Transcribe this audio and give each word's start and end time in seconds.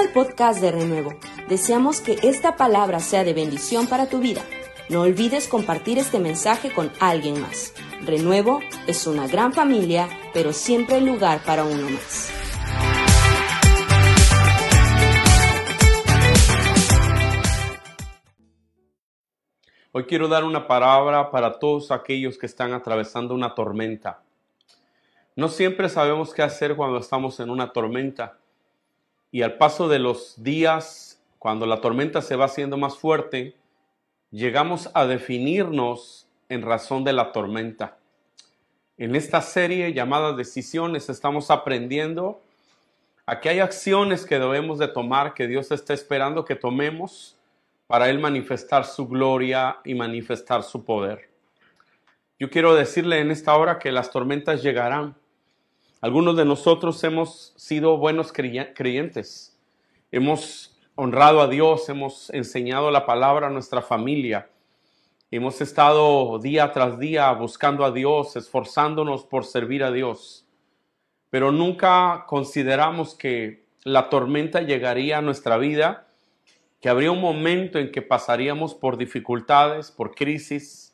al 0.00 0.12
podcast 0.12 0.62
de 0.62 0.72
Renuevo. 0.72 1.12
Deseamos 1.48 2.00
que 2.00 2.16
esta 2.22 2.56
palabra 2.56 3.00
sea 3.00 3.22
de 3.22 3.34
bendición 3.34 3.86
para 3.86 4.08
tu 4.08 4.18
vida. 4.18 4.42
No 4.88 5.02
olvides 5.02 5.46
compartir 5.46 5.98
este 5.98 6.18
mensaje 6.18 6.72
con 6.72 6.90
alguien 7.00 7.38
más. 7.38 7.74
Renuevo 8.06 8.60
es 8.86 9.06
una 9.06 9.26
gran 9.26 9.52
familia, 9.52 10.08
pero 10.32 10.54
siempre 10.54 10.96
hay 10.96 11.04
lugar 11.04 11.40
para 11.44 11.64
uno 11.64 11.90
más. 11.90 12.32
Hoy 19.92 20.04
quiero 20.04 20.28
dar 20.28 20.44
una 20.44 20.66
palabra 20.66 21.30
para 21.30 21.58
todos 21.58 21.90
aquellos 21.90 22.38
que 22.38 22.46
están 22.46 22.72
atravesando 22.72 23.34
una 23.34 23.54
tormenta. 23.54 24.22
No 25.36 25.48
siempre 25.48 25.90
sabemos 25.90 26.32
qué 26.32 26.42
hacer 26.42 26.74
cuando 26.74 26.98
estamos 26.98 27.38
en 27.40 27.50
una 27.50 27.70
tormenta. 27.70 28.39
Y 29.30 29.42
al 29.42 29.58
paso 29.58 29.88
de 29.88 29.98
los 29.98 30.42
días, 30.42 31.20
cuando 31.38 31.66
la 31.66 31.80
tormenta 31.80 32.22
se 32.22 32.36
va 32.36 32.46
haciendo 32.46 32.76
más 32.76 32.98
fuerte, 32.98 33.56
llegamos 34.30 34.90
a 34.94 35.06
definirnos 35.06 36.26
en 36.48 36.62
razón 36.62 37.04
de 37.04 37.12
la 37.12 37.32
tormenta. 37.32 37.96
En 38.98 39.14
esta 39.16 39.40
serie 39.40 39.92
llamada 39.94 40.34
Decisiones 40.34 41.08
estamos 41.08 41.50
aprendiendo 41.50 42.42
a 43.24 43.40
que 43.40 43.48
hay 43.48 43.60
acciones 43.60 44.26
que 44.26 44.38
debemos 44.38 44.78
de 44.78 44.88
tomar, 44.88 45.34
que 45.34 45.46
Dios 45.46 45.70
está 45.70 45.94
esperando 45.94 46.44
que 46.44 46.56
tomemos 46.56 47.36
para 47.86 48.10
Él 48.10 48.18
manifestar 48.18 48.84
su 48.84 49.08
gloria 49.08 49.78
y 49.84 49.94
manifestar 49.94 50.62
su 50.62 50.84
poder. 50.84 51.30
Yo 52.38 52.50
quiero 52.50 52.74
decirle 52.74 53.20
en 53.20 53.30
esta 53.30 53.56
hora 53.56 53.78
que 53.78 53.92
las 53.92 54.10
tormentas 54.10 54.62
llegarán. 54.62 55.14
Algunos 56.02 56.34
de 56.34 56.46
nosotros 56.46 57.04
hemos 57.04 57.52
sido 57.56 57.98
buenos 57.98 58.32
creyentes. 58.32 59.58
Hemos 60.10 60.80
honrado 60.94 61.42
a 61.42 61.48
Dios, 61.48 61.90
hemos 61.90 62.30
enseñado 62.30 62.90
la 62.90 63.04
palabra 63.04 63.48
a 63.48 63.50
nuestra 63.50 63.82
familia. 63.82 64.48
Hemos 65.30 65.60
estado 65.60 66.38
día 66.38 66.72
tras 66.72 66.98
día 66.98 67.30
buscando 67.32 67.84
a 67.84 67.90
Dios, 67.90 68.34
esforzándonos 68.36 69.24
por 69.24 69.44
servir 69.44 69.84
a 69.84 69.92
Dios. 69.92 70.46
Pero 71.28 71.52
nunca 71.52 72.24
consideramos 72.26 73.14
que 73.14 73.66
la 73.84 74.08
tormenta 74.08 74.62
llegaría 74.62 75.18
a 75.18 75.22
nuestra 75.22 75.58
vida 75.58 76.06
que 76.80 76.88
habría 76.88 77.12
un 77.12 77.20
momento 77.20 77.78
en 77.78 77.92
que 77.92 78.00
pasaríamos 78.00 78.74
por 78.74 78.96
dificultades, 78.96 79.90
por 79.90 80.14
crisis, 80.14 80.89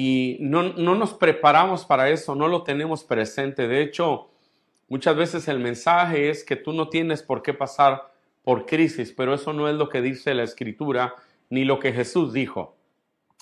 y 0.00 0.36
no, 0.38 0.62
nos 0.62 1.14
preparamos 1.14 1.84
para 1.84 2.08
eso, 2.08 2.36
no 2.36 2.46
lo 2.46 2.62
tenemos 2.62 3.02
presente. 3.02 3.66
De 3.66 3.82
hecho, 3.82 4.28
muchas 4.86 5.16
veces 5.16 5.48
el 5.48 5.58
mensaje 5.58 6.30
es 6.30 6.44
que 6.44 6.54
tú 6.54 6.72
no 6.72 6.88
tienes 6.88 7.24
por 7.24 7.42
qué 7.42 7.52
pasar 7.52 8.12
por 8.44 8.64
crisis, 8.64 9.12
pero 9.12 9.34
eso 9.34 9.52
no 9.52 9.68
es 9.68 9.74
lo 9.74 9.88
que 9.88 10.00
dice 10.00 10.34
la 10.34 10.44
escritura 10.44 11.16
ni 11.50 11.64
lo 11.64 11.80
que 11.80 11.92
Jesús 11.92 12.32
dijo. 12.32 12.76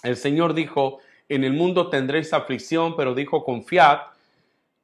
El 0.02 0.16
Señor 0.16 0.54
dijo, 0.54 1.00
en 1.28 1.44
el 1.44 1.52
mundo 1.52 1.90
tendréis 1.90 2.32
aflicción, 2.32 2.96
pero 2.96 3.14
dijo, 3.14 3.44
confiad, 3.44 3.98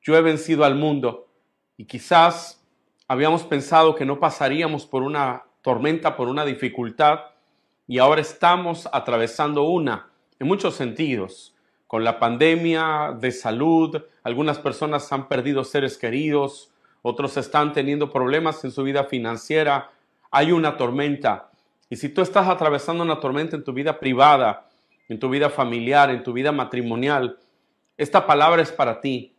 yo 0.02 0.14
he 0.14 0.20
vencido 0.20 0.66
al 0.66 0.74
mundo. 0.74 1.26
Y 1.78 1.86
quizás 1.86 2.62
habíamos 3.08 3.44
pensado 3.44 3.94
que 3.94 4.04
no 4.04 4.20
pasaríamos 4.20 4.84
por 4.84 5.04
una 5.04 5.44
tormenta, 5.62 6.18
por 6.18 6.28
una 6.28 6.44
dificultad 6.44 7.20
y 7.86 7.96
ahora 7.96 8.20
estamos 8.20 8.86
atravesando 8.92 9.62
una 9.62 10.10
en 10.38 10.46
muchos 10.46 10.74
sentidos. 10.74 11.51
Con 11.92 12.04
la 12.04 12.18
pandemia 12.18 13.14
de 13.20 13.30
salud, 13.30 14.02
algunas 14.22 14.58
personas 14.58 15.12
han 15.12 15.28
perdido 15.28 15.62
seres 15.62 15.98
queridos, 15.98 16.72
otros 17.02 17.36
están 17.36 17.74
teniendo 17.74 18.10
problemas 18.10 18.64
en 18.64 18.70
su 18.70 18.82
vida 18.82 19.04
financiera. 19.04 19.90
Hay 20.30 20.52
una 20.52 20.78
tormenta. 20.78 21.50
Y 21.90 21.96
si 21.96 22.08
tú 22.08 22.22
estás 22.22 22.48
atravesando 22.48 23.04
una 23.04 23.20
tormenta 23.20 23.56
en 23.56 23.62
tu 23.62 23.74
vida 23.74 24.00
privada, 24.00 24.70
en 25.10 25.18
tu 25.18 25.28
vida 25.28 25.50
familiar, 25.50 26.08
en 26.08 26.22
tu 26.22 26.32
vida 26.32 26.50
matrimonial, 26.50 27.38
esta 27.98 28.26
palabra 28.26 28.62
es 28.62 28.72
para 28.72 29.02
ti. 29.02 29.34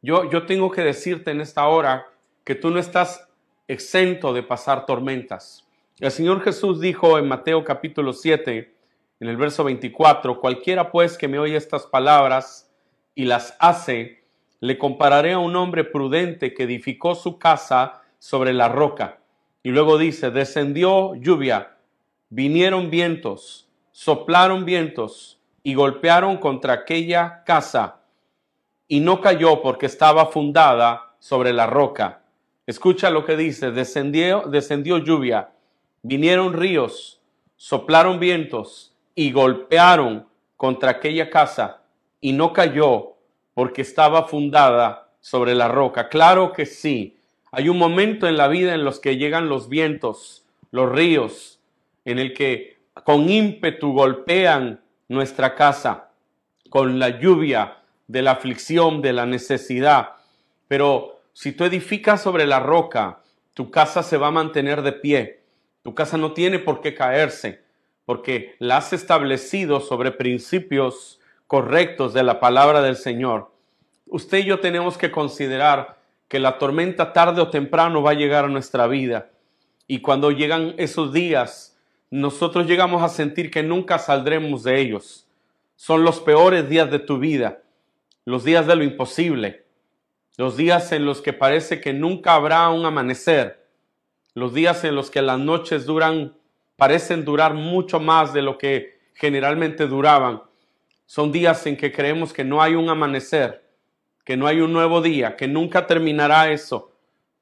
Yo, 0.00 0.28
yo 0.28 0.44
tengo 0.44 0.72
que 0.72 0.82
decirte 0.82 1.30
en 1.30 1.40
esta 1.40 1.68
hora 1.68 2.08
que 2.42 2.56
tú 2.56 2.70
no 2.70 2.80
estás 2.80 3.28
exento 3.68 4.32
de 4.32 4.42
pasar 4.42 4.86
tormentas. 4.86 5.64
El 6.00 6.10
Señor 6.10 6.42
Jesús 6.42 6.80
dijo 6.80 7.16
en 7.16 7.28
Mateo 7.28 7.62
capítulo 7.62 8.12
7, 8.12 8.71
en 9.22 9.28
el 9.28 9.36
verso 9.36 9.62
24, 9.62 10.40
cualquiera 10.40 10.90
pues 10.90 11.16
que 11.16 11.28
me 11.28 11.38
oye 11.38 11.54
estas 11.54 11.86
palabras 11.86 12.68
y 13.14 13.24
las 13.24 13.56
hace, 13.60 14.24
le 14.58 14.78
compararé 14.78 15.34
a 15.34 15.38
un 15.38 15.54
hombre 15.54 15.84
prudente 15.84 16.52
que 16.52 16.64
edificó 16.64 17.14
su 17.14 17.38
casa 17.38 18.02
sobre 18.18 18.52
la 18.52 18.68
roca. 18.68 19.20
Y 19.62 19.70
luego 19.70 19.96
dice, 19.96 20.32
descendió 20.32 21.14
lluvia, 21.14 21.76
vinieron 22.30 22.90
vientos, 22.90 23.68
soplaron 23.92 24.64
vientos 24.64 25.38
y 25.62 25.74
golpearon 25.74 26.38
contra 26.38 26.72
aquella 26.72 27.44
casa 27.46 28.00
y 28.88 28.98
no 28.98 29.20
cayó 29.20 29.62
porque 29.62 29.86
estaba 29.86 30.26
fundada 30.32 31.14
sobre 31.20 31.52
la 31.52 31.68
roca. 31.68 32.24
Escucha 32.66 33.08
lo 33.08 33.24
que 33.24 33.36
dice, 33.36 33.70
descendió, 33.70 34.48
descendió 34.48 34.98
lluvia, 34.98 35.52
vinieron 36.02 36.54
ríos, 36.54 37.20
soplaron 37.54 38.18
vientos 38.18 38.91
y 39.14 39.32
golpearon 39.32 40.26
contra 40.56 40.92
aquella 40.92 41.30
casa 41.30 41.82
y 42.20 42.32
no 42.32 42.52
cayó 42.52 43.16
porque 43.54 43.82
estaba 43.82 44.24
fundada 44.24 45.08
sobre 45.20 45.54
la 45.54 45.68
roca. 45.68 46.08
Claro 46.08 46.52
que 46.52 46.66
sí. 46.66 47.18
Hay 47.50 47.68
un 47.68 47.78
momento 47.78 48.26
en 48.26 48.36
la 48.36 48.48
vida 48.48 48.74
en 48.74 48.84
los 48.84 48.98
que 48.98 49.16
llegan 49.16 49.48
los 49.48 49.68
vientos, 49.68 50.44
los 50.70 50.90
ríos, 50.90 51.60
en 52.04 52.18
el 52.18 52.32
que 52.32 52.78
con 53.04 53.28
ímpetu 53.28 53.92
golpean 53.92 54.80
nuestra 55.08 55.54
casa, 55.54 56.10
con 56.70 56.98
la 56.98 57.20
lluvia 57.20 57.78
de 58.06 58.22
la 58.22 58.32
aflicción, 58.32 59.02
de 59.02 59.12
la 59.12 59.26
necesidad. 59.26 60.10
Pero 60.68 61.20
si 61.34 61.52
tú 61.52 61.64
edificas 61.64 62.22
sobre 62.22 62.46
la 62.46 62.60
roca, 62.60 63.20
tu 63.54 63.70
casa 63.70 64.02
se 64.02 64.16
va 64.16 64.28
a 64.28 64.32
mantener 64.32 64.82
de 64.82 64.92
pie. 64.92 65.42
Tu 65.82 65.94
casa 65.94 66.16
no 66.16 66.32
tiene 66.32 66.58
por 66.58 66.80
qué 66.80 66.94
caerse, 66.94 67.62
porque 68.04 68.56
la 68.58 68.78
has 68.78 68.92
establecido 68.92 69.80
sobre 69.80 70.10
principios 70.10 71.20
correctos 71.46 72.14
de 72.14 72.22
la 72.22 72.40
palabra 72.40 72.82
del 72.82 72.96
Señor. 72.96 73.52
Usted 74.06 74.38
y 74.38 74.44
yo 74.44 74.60
tenemos 74.60 74.98
que 74.98 75.10
considerar 75.10 75.98
que 76.28 76.38
la 76.38 76.58
tormenta 76.58 77.12
tarde 77.12 77.42
o 77.42 77.50
temprano 77.50 78.02
va 78.02 78.12
a 78.12 78.14
llegar 78.14 78.46
a 78.46 78.48
nuestra 78.48 78.86
vida. 78.86 79.30
Y 79.86 80.00
cuando 80.00 80.30
llegan 80.30 80.74
esos 80.78 81.12
días, 81.12 81.78
nosotros 82.10 82.66
llegamos 82.66 83.02
a 83.02 83.08
sentir 83.08 83.50
que 83.50 83.62
nunca 83.62 83.98
saldremos 83.98 84.62
de 84.62 84.80
ellos. 84.80 85.26
Son 85.76 86.04
los 86.04 86.20
peores 86.20 86.68
días 86.68 86.90
de 86.90 86.98
tu 86.98 87.18
vida, 87.18 87.62
los 88.24 88.44
días 88.44 88.66
de 88.66 88.76
lo 88.76 88.84
imposible, 88.84 89.64
los 90.36 90.56
días 90.56 90.92
en 90.92 91.04
los 91.04 91.20
que 91.20 91.32
parece 91.32 91.80
que 91.80 91.92
nunca 91.92 92.34
habrá 92.34 92.68
un 92.70 92.86
amanecer, 92.86 93.66
los 94.34 94.54
días 94.54 94.84
en 94.84 94.94
los 94.94 95.10
que 95.10 95.22
las 95.22 95.38
noches 95.38 95.84
duran, 95.84 96.34
parecen 96.76 97.24
durar 97.24 97.54
mucho 97.54 98.00
más 98.00 98.32
de 98.32 98.42
lo 98.42 98.58
que 98.58 99.00
generalmente 99.14 99.86
duraban. 99.86 100.42
Son 101.06 101.30
días 101.30 101.66
en 101.66 101.76
que 101.76 101.92
creemos 101.92 102.32
que 102.32 102.44
no 102.44 102.62
hay 102.62 102.74
un 102.74 102.88
amanecer, 102.88 103.62
que 104.24 104.36
no 104.36 104.46
hay 104.46 104.60
un 104.60 104.72
nuevo 104.72 105.00
día, 105.02 105.36
que 105.36 105.48
nunca 105.48 105.86
terminará 105.86 106.50
eso. 106.50 106.92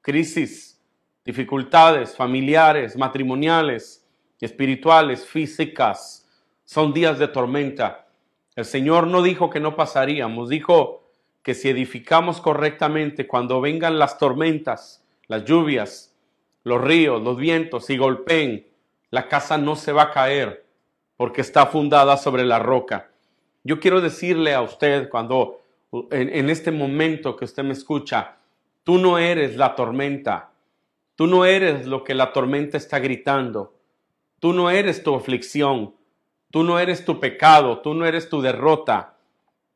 Crisis, 0.01 0.81
dificultades 1.23 2.15
familiares, 2.15 2.97
matrimoniales, 2.97 4.05
espirituales, 4.39 5.25
físicas. 5.25 6.27
Son 6.65 6.93
días 6.93 7.19
de 7.19 7.27
tormenta. 7.27 8.07
El 8.55 8.65
Señor 8.65 9.07
no 9.07 9.21
dijo 9.21 9.49
que 9.49 9.59
no 9.59 9.75
pasaríamos, 9.75 10.49
dijo 10.49 11.09
que 11.43 11.53
si 11.53 11.69
edificamos 11.69 12.41
correctamente, 12.41 13.27
cuando 13.27 13.61
vengan 13.61 13.97
las 13.97 14.17
tormentas, 14.17 15.03
las 15.27 15.45
lluvias, 15.45 16.15
los 16.63 16.81
ríos, 16.81 17.21
los 17.21 17.37
vientos 17.37 17.89
y 17.89 17.97
golpeen, 17.97 18.67
la 19.11 19.27
casa 19.27 19.57
no 19.57 19.75
se 19.75 19.91
va 19.91 20.03
a 20.03 20.11
caer 20.11 20.65
porque 21.15 21.41
está 21.41 21.67
fundada 21.67 22.17
sobre 22.17 22.43
la 22.43 22.57
roca. 22.57 23.11
Yo 23.63 23.79
quiero 23.79 24.01
decirle 24.01 24.55
a 24.55 24.61
usted 24.61 25.09
cuando 25.09 25.61
en, 26.09 26.35
en 26.35 26.49
este 26.49 26.71
momento 26.71 27.35
que 27.35 27.45
usted 27.45 27.63
me 27.63 27.73
escucha, 27.73 28.37
tú 28.83 28.97
no 28.97 29.19
eres 29.19 29.55
la 29.55 29.75
tormenta, 29.75 30.49
tú 31.15 31.27
no 31.27 31.45
eres 31.45 31.85
lo 31.85 32.03
que 32.03 32.15
la 32.15 32.33
tormenta 32.33 32.77
está 32.77 32.97
gritando, 32.97 33.75
tú 34.39 34.53
no 34.53 34.71
eres 34.71 35.03
tu 35.03 35.13
aflicción, 35.13 35.93
tú 36.49 36.63
no 36.63 36.79
eres 36.79 37.05
tu 37.05 37.19
pecado, 37.19 37.81
tú 37.81 37.93
no 37.93 38.07
eres 38.07 38.27
tu 38.27 38.41
derrota, 38.41 39.11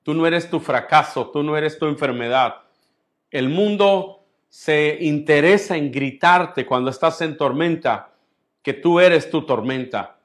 Tú 0.05 0.13
no 0.13 0.27
eres 0.27 0.51
tu 0.51 0.59
fracaso, 0.59 1.31
tú 1.31 1.41
no 1.41 1.57
eres 1.57 1.79
tu 1.79 1.87
enfermedad. 1.87 2.57
El 3.31 3.49
mundo 3.49 4.23
se 4.49 4.99
interesa 5.01 5.77
en 5.77 5.91
gritarte 5.91 6.63
cuando 6.63 6.91
estás 6.91 7.21
en 7.21 7.35
tormenta 7.35 8.13
que 8.65 8.73
tú 8.73 8.99
eres 8.99 9.29
tu 9.29 9.43
tormenta. 9.43 10.17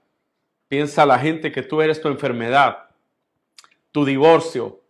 Piensa 0.66 1.04
la 1.04 1.18
gente 1.18 1.52
que 1.52 1.62
tú 1.62 1.82
eres 1.82 2.00
tu 2.00 2.08
enfermedad, 2.08 2.88
tu 3.92 4.06
divorcio, 4.06 4.80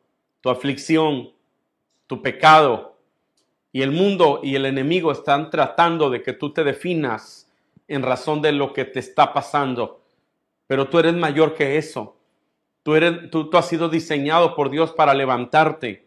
tu 0.40 0.50
aflicción, 0.50 1.32
tu 2.06 2.22
pecado. 2.22 2.96
Y 3.72 3.82
el 3.82 3.90
mundo 3.90 4.38
y 4.44 4.54
el 4.54 4.66
enemigo 4.66 5.10
están 5.10 5.50
tratando 5.50 6.10
de 6.10 6.22
que 6.22 6.32
tú 6.32 6.52
te 6.52 6.62
definas 6.62 7.50
en 7.88 8.02
razón 8.02 8.40
de 8.40 8.52
lo 8.52 8.72
que 8.72 8.84
te 8.84 9.00
está 9.00 9.32
pasando, 9.32 10.00
pero 10.68 10.88
tú 10.88 11.00
eres 11.00 11.14
mayor 11.14 11.54
que 11.54 11.76
eso. 11.76 12.16
Tú, 12.84 12.94
eres, 12.94 13.32
tú, 13.32 13.50
tú 13.50 13.58
has 13.58 13.66
sido 13.66 13.88
diseñado 13.88 14.54
por 14.54 14.70
Dios 14.70 14.92
para 14.92 15.12
levantarte. 15.12 16.06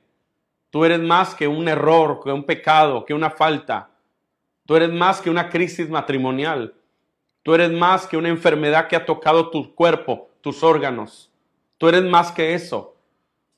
Tú 0.69 0.86
eres 0.86 1.01
más 1.01 1.36
que 1.36 1.50
un 1.50 1.68
error, 1.68 2.22
que 2.24 2.31
un 2.31 2.45
pecado, 2.45 3.04
que 3.04 3.13
una 3.13 3.31
falta. 3.31 3.90
Tú 4.66 4.78
eres 4.78 4.94
más 4.94 5.19
que 5.19 5.30
una 5.30 5.50
crisis 5.50 5.90
matrimonial. 5.90 6.75
Tú 7.44 7.54
eres 7.54 7.72
más 7.72 8.07
que 8.07 8.18
una 8.18 8.30
enfermedad 8.30 8.88
que 8.88 8.95
ha 8.95 9.06
tocado 9.06 9.50
tu 9.50 9.75
cuerpo, 9.75 10.30
tus 10.42 10.63
órganos. 10.63 11.30
Tú 11.78 11.90
eres 11.90 12.04
más 12.04 12.31
que 12.31 12.54
eso. 12.54 12.95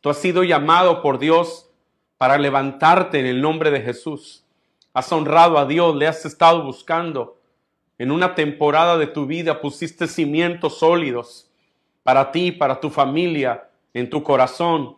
Tú 0.02 0.10
has 0.10 0.18
sido 0.18 0.44
llamado 0.44 1.02
por 1.04 1.20
Dios 1.20 1.70
para 2.18 2.38
levantarte 2.38 3.20
en 3.20 3.28
el 3.28 3.42
nombre 3.42 3.70
de 3.70 3.82
Jesús. 3.82 4.44
Has 4.94 5.12
honrado 5.12 5.60
a 5.60 5.66
Dios, 5.66 5.96
le 5.96 6.08
has 6.08 6.26
estado 6.26 6.64
buscando. 6.64 7.38
En 7.98 8.12
una 8.12 8.34
temporada 8.34 8.98
de 8.98 9.08
tu 9.08 9.28
vida 9.28 9.62
pusiste 9.62 10.08
cimientos 10.08 10.80
sólidos 10.80 11.50
para 12.02 12.32
ti, 12.32 12.52
para 12.52 12.80
tu 12.80 12.90
familia, 12.90 13.70
en 13.94 14.10
tu 14.10 14.24
corazón. 14.24 14.98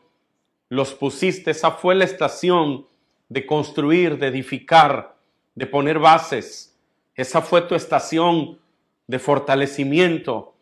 Los 0.70 0.94
pusiste, 0.94 1.52
esa 1.52 1.72
fue 1.72 1.96
la 1.96 2.06
estación 2.06 2.86
de 3.30 3.46
construir, 3.46 4.18
de 4.18 4.28
edificar, 4.28 5.16
de 5.56 5.68
poner 5.68 6.00
bases. 6.00 6.78
Esa 7.16 7.42
fue 7.42 7.62
tu 7.62 7.76
estación 7.76 8.60
de 9.08 9.20
fortalecimiento. 9.20 10.56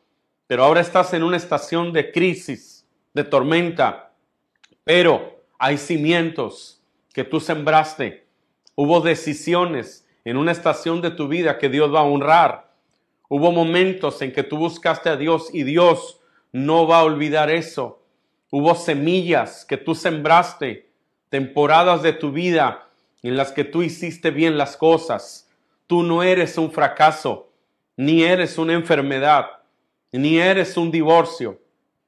Pero 0.47 0.63
ahora 0.63 0.81
estás 0.81 1.13
en 1.13 1.23
una 1.23 1.37
estación 1.37 1.91
de 1.91 2.11
crisis, 2.11 2.85
de 3.13 3.23
tormenta. 3.23 4.13
Pero 4.83 5.43
hay 5.57 5.77
cimientos 5.77 6.81
que 7.13 7.23
tú 7.23 7.39
sembraste. 7.39 8.27
Hubo 8.75 9.01
decisiones 9.01 10.07
en 10.23 10.37
una 10.37 10.51
estación 10.51 11.01
de 11.01 11.11
tu 11.11 11.27
vida 11.27 11.57
que 11.57 11.69
Dios 11.69 11.93
va 11.93 12.01
a 12.01 12.03
honrar. 12.03 12.73
Hubo 13.29 13.51
momentos 13.51 14.21
en 14.21 14.31
que 14.31 14.43
tú 14.43 14.57
buscaste 14.57 15.09
a 15.09 15.17
Dios 15.17 15.49
y 15.53 15.63
Dios 15.63 16.19
no 16.51 16.87
va 16.87 16.99
a 16.99 17.03
olvidar 17.03 17.49
eso. 17.49 18.01
Hubo 18.51 18.75
semillas 18.75 19.65
que 19.65 19.77
tú 19.77 19.95
sembraste, 19.95 20.89
temporadas 21.29 22.03
de 22.03 22.13
tu 22.13 22.31
vida 22.31 22.87
en 23.23 23.35
las 23.35 23.51
que 23.51 23.63
tú 23.63 23.81
hiciste 23.81 24.29
bien 24.29 24.57
las 24.57 24.77
cosas. 24.77 25.49
Tú 25.87 26.03
no 26.03 26.21
eres 26.21 26.57
un 26.57 26.71
fracaso, 26.71 27.49
ni 27.97 28.23
eres 28.23 28.57
una 28.57 28.73
enfermedad, 28.73 29.47
ni 30.11 30.37
eres 30.37 30.77
un 30.77 30.91
divorcio, 30.91 31.59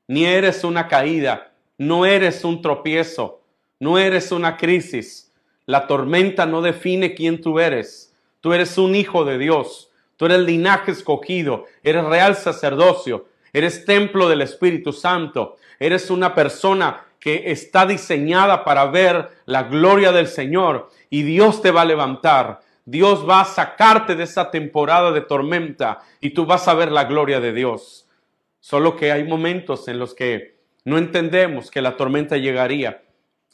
ni 0.07 0.25
eres 0.25 0.63
una 0.63 0.87
caída, 0.87 1.51
no 1.77 2.05
eres 2.05 2.43
un 2.43 2.61
tropiezo, 2.61 3.41
no 3.79 3.97
eres 3.97 4.31
una 4.31 4.57
crisis. 4.57 5.31
La 5.65 5.87
tormenta 5.87 6.45
no 6.45 6.61
define 6.61 7.13
quién 7.13 7.41
tú 7.41 7.59
eres. 7.59 8.15
Tú 8.41 8.53
eres 8.53 8.77
un 8.77 8.95
hijo 8.95 9.25
de 9.25 9.37
Dios, 9.37 9.91
tú 10.15 10.25
eres 10.25 10.39
linaje 10.39 10.91
escogido, 10.91 11.65
eres 11.83 12.05
real 12.05 12.35
sacerdocio, 12.35 13.27
eres 13.51 13.83
templo 13.83 14.29
del 14.29 14.41
Espíritu 14.41 14.93
Santo, 14.93 15.57
eres 15.79 16.09
una 16.09 16.33
persona 16.33 17.05
que 17.19 17.51
está 17.51 17.85
diseñada 17.85 18.63
para 18.63 18.85
ver 18.85 19.29
la 19.45 19.63
gloria 19.63 20.11
del 20.11 20.27
Señor 20.27 20.89
y 21.09 21.23
Dios 21.23 21.61
te 21.61 21.71
va 21.71 21.81
a 21.81 21.85
levantar. 21.85 22.61
Dios 22.87 23.27
va 23.29 23.41
a 23.41 23.45
sacarte 23.45 24.15
de 24.15 24.23
esa 24.23 24.49
temporada 24.49 25.11
de 25.11 25.19
tormenta 25.19 25.99
y 26.21 26.29
tú 26.29 26.45
vas 26.45 26.69
a 26.69 26.73
ver 26.73 26.89
la 26.89 27.03
gloria 27.03 27.41
de 27.41 27.51
Dios. 27.51 28.07
Solo 28.61 28.95
que 28.95 29.11
hay 29.11 29.25
momentos 29.25 29.89
en 29.89 29.99
los 29.99 30.15
que 30.15 30.61
no 30.85 30.97
entendemos 30.97 31.69
que 31.69 31.81
la 31.81 31.97
tormenta 31.97 32.37
llegaría. 32.37 33.03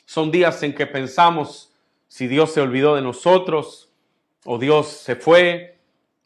Son 0.06 0.30
días 0.30 0.62
en 0.62 0.75
que 0.75 0.85
pensamos 0.85 1.74
si 2.07 2.27
Dios 2.27 2.51
se 2.51 2.62
olvidó 2.62 2.94
de 2.94 3.01
nosotros 3.01 3.89
o 4.45 4.59
Dios 4.59 4.85
se 4.89 5.15
fue 5.15 5.79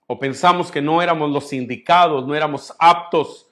o 0.05 0.19
pensamos 0.19 0.69
que 0.69 0.81
no 0.81 1.01
éramos 1.01 1.31
los 1.31 1.53
indicados, 1.53 2.27
no 2.27 2.35
éramos 2.35 2.75
aptos. 2.77 3.47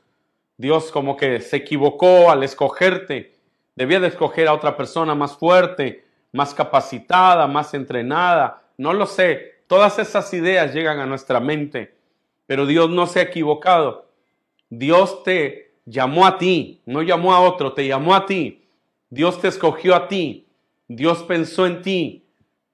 Dios 0.58 0.92
como 0.92 1.16
que 1.16 1.40
se 1.40 1.56
equivocó 1.56 2.30
al 2.30 2.44
escogerte. 2.44 3.38
Debía 3.74 4.02
de 4.02 4.10
escoger 4.10 4.50
a 4.50 4.54
otra 4.54 4.76
persona 4.76 5.16
más 5.16 5.38
fuerte, 5.38 6.04
más 6.34 6.54
capacitada, 6.54 7.48
más 7.48 7.74
entrenada, 7.74 8.65
no 8.78 8.94
lo 8.94 9.06
sé. 9.06 9.64
Todas 9.68 9.98
esas 10.00 10.34
ideas 10.34 10.74
llegan 10.74 11.00
a 11.00 11.06
nuestra 11.06 11.40
mente, 11.40 11.96
pero 12.46 12.66
Dios 12.66 12.90
no 12.90 13.08
se 13.08 13.20
ha 13.20 13.24
equivocado. 13.24 14.10
Dios 14.70 15.24
te 15.24 15.76
llamó 15.86 16.26
a 16.26 16.38
ti, 16.38 16.82
no 16.86 17.02
llamó 17.02 17.34
a 17.34 17.40
otro, 17.40 17.74
te 17.74 17.88
llamó 17.88 18.16
a 18.16 18.26
ti. 18.26 18.64
Dios 19.10 19.40
te 19.40 19.48
escogió 19.48 19.96
a 19.96 20.08
ti. 20.08 20.48
Dios 20.88 21.24
pensó 21.24 21.66
en 21.66 21.82
ti. 21.82 22.26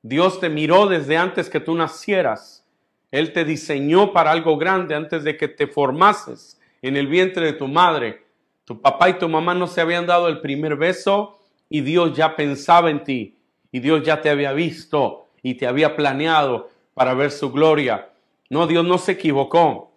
Dios 0.02 0.40
te 0.40 0.50
miró 0.50 0.88
desde 0.88 1.18
antes 1.18 1.50
que 1.50 1.60
tú 1.60 1.76
nacieras. 1.76 2.66
Él 3.12 3.34
te 3.34 3.46
diseñó 3.46 4.14
para 4.14 4.32
algo 4.32 4.58
grande 4.58 4.96
antes 4.96 5.24
de 5.24 5.38
que 5.38 5.48
te 5.48 5.68
formases 5.68 6.60
en 6.82 6.98
el 6.98 7.08
vientre 7.08 7.46
de 7.46 7.54
tu 7.54 7.68
madre. 7.68 8.26
Tu 8.66 8.82
papá 8.82 9.10
y 9.10 9.14
tu 9.14 9.28
mamá 9.30 9.54
no 9.54 9.68
se 9.68 9.82
habían 9.82 10.08
dado 10.08 10.28
el 10.28 10.40
primer 10.42 10.76
beso 10.76 11.40
y 11.70 11.82
Dios 11.82 12.16
ya 12.16 12.36
pensaba 12.36 12.90
en 12.90 13.04
ti 13.04 13.38
y 13.72 13.80
Dios 13.80 14.04
ya 14.04 14.22
te 14.22 14.30
había 14.30 14.54
visto 14.54 15.28
y 15.44 15.56
te 15.56 15.68
había 15.68 15.96
planeado 15.96 16.70
para 16.94 17.14
ver 17.14 17.32
su 17.32 17.52
gloria. 17.52 18.10
No, 18.50 18.68
Dios 18.68 18.86
no 18.86 18.98
se 18.98 19.14
equivocó, 19.14 19.92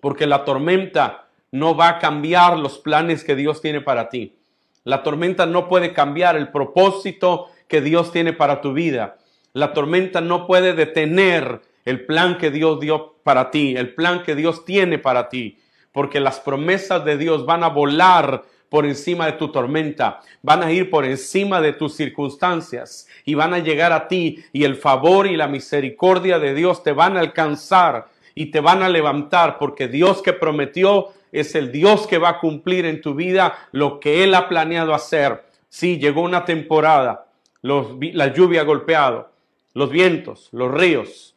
porque 0.00 0.26
la 0.26 0.44
tormenta 0.44 1.28
no 1.52 1.76
va 1.76 1.88
a 1.88 1.98
cambiar 1.98 2.58
los 2.58 2.78
planes 2.78 3.24
que 3.24 3.36
Dios 3.36 3.60
tiene 3.60 3.80
para 3.80 4.08
ti. 4.08 4.36
La 4.84 5.02
tormenta 5.02 5.46
no 5.46 5.68
puede 5.68 5.92
cambiar 5.92 6.36
el 6.36 6.50
propósito 6.50 7.48
que 7.68 7.80
Dios 7.80 8.12
tiene 8.12 8.32
para 8.32 8.60
tu 8.60 8.72
vida. 8.72 9.18
La 9.52 9.72
tormenta 9.72 10.20
no 10.20 10.46
puede 10.46 10.72
detener 10.74 11.60
el 11.84 12.06
plan 12.06 12.38
que 12.38 12.50
Dios 12.50 12.80
dio 12.80 13.16
para 13.22 13.50
ti, 13.50 13.76
el 13.76 13.94
plan 13.94 14.22
que 14.22 14.34
Dios 14.34 14.64
tiene 14.64 14.98
para 14.98 15.28
ti, 15.28 15.58
porque 15.92 16.20
las 16.20 16.40
promesas 16.40 17.04
de 17.04 17.16
Dios 17.16 17.46
van 17.46 17.64
a 17.64 17.68
volar 17.68 18.44
por 18.70 18.86
encima 18.86 19.26
de 19.26 19.32
tu 19.32 19.48
tormenta, 19.48 20.20
van 20.42 20.62
a 20.62 20.72
ir 20.72 20.88
por 20.88 21.04
encima 21.04 21.60
de 21.60 21.74
tus 21.74 21.94
circunstancias 21.94 23.06
y 23.24 23.34
van 23.34 23.52
a 23.52 23.58
llegar 23.58 23.92
a 23.92 24.08
ti 24.08 24.42
y 24.52 24.64
el 24.64 24.76
favor 24.76 25.26
y 25.26 25.36
la 25.36 25.48
misericordia 25.48 26.38
de 26.38 26.54
Dios 26.54 26.82
te 26.82 26.92
van 26.92 27.16
a 27.16 27.20
alcanzar 27.20 28.06
y 28.34 28.46
te 28.46 28.60
van 28.60 28.82
a 28.82 28.88
levantar 28.88 29.58
porque 29.58 29.88
Dios 29.88 30.22
que 30.22 30.32
prometió 30.32 31.08
es 31.32 31.56
el 31.56 31.72
Dios 31.72 32.06
que 32.06 32.18
va 32.18 32.30
a 32.30 32.38
cumplir 32.38 32.86
en 32.86 33.00
tu 33.00 33.14
vida 33.14 33.58
lo 33.72 33.98
que 33.98 34.22
Él 34.22 34.34
ha 34.34 34.48
planeado 34.48 34.94
hacer. 34.94 35.44
Sí, 35.68 35.98
llegó 35.98 36.22
una 36.22 36.44
temporada, 36.44 37.26
la 37.62 38.32
lluvia 38.32 38.60
ha 38.60 38.64
golpeado, 38.64 39.30
los 39.74 39.90
vientos, 39.90 40.48
los 40.52 40.70
ríos, 40.70 41.34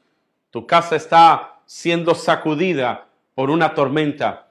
tu 0.51 0.67
casa 0.67 0.95
está 0.95 1.57
siendo 1.65 2.13
sacudida 2.13 3.07
por 3.33 3.49
una 3.49 3.73
tormenta, 3.73 4.47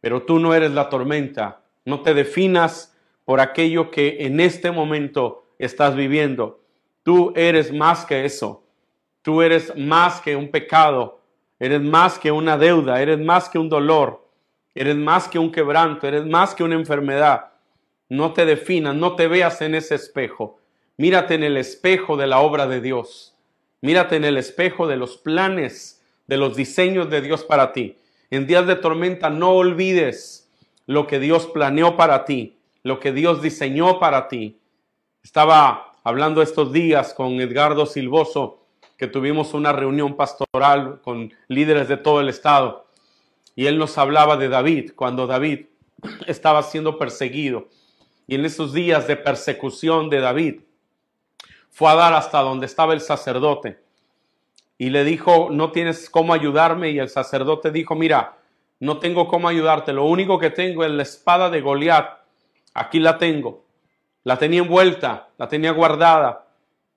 pero 0.00 0.22
tú 0.22 0.40
no 0.40 0.52
eres 0.52 0.72
la 0.72 0.88
tormenta, 0.88 1.60
no 1.84 2.02
te 2.02 2.14
definas 2.14 2.96
por 3.24 3.40
aquello 3.40 3.90
que 3.90 4.26
en 4.26 4.40
este 4.40 4.70
momento 4.70 5.46
estás 5.58 5.94
viviendo. 5.94 6.60
Tú 7.02 7.32
eres 7.36 7.72
más 7.72 8.04
que 8.04 8.24
eso. 8.24 8.64
Tú 9.22 9.42
eres 9.42 9.76
más 9.76 10.20
que 10.20 10.36
un 10.36 10.50
pecado. 10.50 11.20
Eres 11.58 11.80
más 11.80 12.18
que 12.18 12.32
una 12.32 12.56
deuda. 12.56 13.00
Eres 13.00 13.18
más 13.18 13.48
que 13.48 13.58
un 13.58 13.68
dolor. 13.68 14.26
Eres 14.74 14.96
más 14.96 15.28
que 15.28 15.38
un 15.38 15.52
quebranto. 15.52 16.06
Eres 16.06 16.26
más 16.26 16.54
que 16.54 16.64
una 16.64 16.74
enfermedad. 16.74 17.52
No 18.08 18.32
te 18.32 18.44
definas, 18.44 18.94
no 18.94 19.16
te 19.16 19.28
veas 19.28 19.60
en 19.62 19.74
ese 19.74 19.94
espejo. 19.94 20.58
Mírate 20.96 21.34
en 21.34 21.42
el 21.42 21.56
espejo 21.56 22.16
de 22.16 22.26
la 22.26 22.40
obra 22.40 22.66
de 22.66 22.80
Dios. 22.80 23.34
Mírate 23.80 24.16
en 24.16 24.24
el 24.24 24.36
espejo 24.36 24.86
de 24.86 24.96
los 24.96 25.16
planes, 25.16 26.02
de 26.26 26.36
los 26.36 26.56
diseños 26.56 27.10
de 27.10 27.20
Dios 27.20 27.44
para 27.44 27.72
ti. 27.72 27.98
En 28.30 28.46
días 28.46 28.66
de 28.66 28.76
tormenta 28.76 29.30
no 29.30 29.52
olvides 29.52 30.43
lo 30.86 31.06
que 31.06 31.18
Dios 31.18 31.46
planeó 31.46 31.96
para 31.96 32.24
ti, 32.24 32.58
lo 32.82 33.00
que 33.00 33.12
Dios 33.12 33.42
diseñó 33.42 33.98
para 33.98 34.28
ti. 34.28 34.60
Estaba 35.22 35.94
hablando 36.02 36.42
estos 36.42 36.72
días 36.72 37.14
con 37.14 37.40
Edgardo 37.40 37.86
Silvoso, 37.86 38.66
que 38.96 39.06
tuvimos 39.06 39.54
una 39.54 39.72
reunión 39.72 40.16
pastoral 40.16 41.00
con 41.02 41.32
líderes 41.48 41.88
de 41.88 41.96
todo 41.96 42.20
el 42.20 42.28
estado, 42.28 42.86
y 43.56 43.66
él 43.66 43.78
nos 43.78 43.98
hablaba 43.98 44.36
de 44.36 44.48
David, 44.48 44.92
cuando 44.94 45.26
David 45.26 45.66
estaba 46.26 46.62
siendo 46.62 46.98
perseguido. 46.98 47.68
Y 48.26 48.36
en 48.36 48.44
esos 48.44 48.72
días 48.72 49.06
de 49.06 49.16
persecución 49.16 50.08
de 50.10 50.20
David, 50.20 50.60
fue 51.70 51.90
a 51.90 51.94
dar 51.94 52.14
hasta 52.14 52.40
donde 52.40 52.66
estaba 52.66 52.94
el 52.94 53.00
sacerdote 53.00 53.84
y 54.78 54.90
le 54.90 55.04
dijo, 55.04 55.48
no 55.50 55.72
tienes 55.72 56.10
cómo 56.10 56.32
ayudarme. 56.32 56.90
Y 56.90 56.98
el 56.98 57.08
sacerdote 57.08 57.70
dijo, 57.70 57.94
mira, 57.94 58.38
no 58.84 58.98
tengo 58.98 59.28
cómo 59.28 59.48
ayudarte, 59.48 59.92
lo 59.92 60.04
único 60.04 60.38
que 60.38 60.50
tengo 60.50 60.84
es 60.84 60.90
la 60.90 61.02
espada 61.02 61.48
de 61.48 61.60
Goliat. 61.60 62.18
Aquí 62.74 62.98
la 62.98 63.18
tengo. 63.18 63.64
La 64.24 64.38
tenía 64.38 64.60
envuelta, 64.60 65.28
la 65.38 65.48
tenía 65.48 65.72
guardada. 65.72 66.46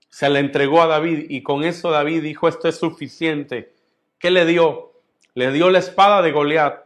Se 0.09 0.29
la 0.29 0.39
entregó 0.39 0.81
a 0.81 0.87
David 0.87 1.27
y 1.29 1.43
con 1.43 1.63
eso 1.63 1.91
David 1.91 2.23
dijo, 2.23 2.47
esto 2.47 2.67
es 2.67 2.77
suficiente. 2.77 3.73
¿Qué 4.19 4.31
le 4.31 4.45
dio? 4.45 4.91
Le 5.33 5.51
dio 5.51 5.69
la 5.69 5.79
espada 5.79 6.21
de 6.21 6.31
Goliat. 6.31 6.83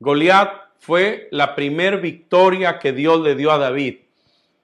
Goliat 0.00 0.50
fue 0.78 1.28
la 1.30 1.54
primer 1.54 2.00
victoria 2.00 2.78
que 2.78 2.92
Dios 2.92 3.20
le 3.20 3.36
dio 3.36 3.52
a 3.52 3.58
David. 3.58 4.00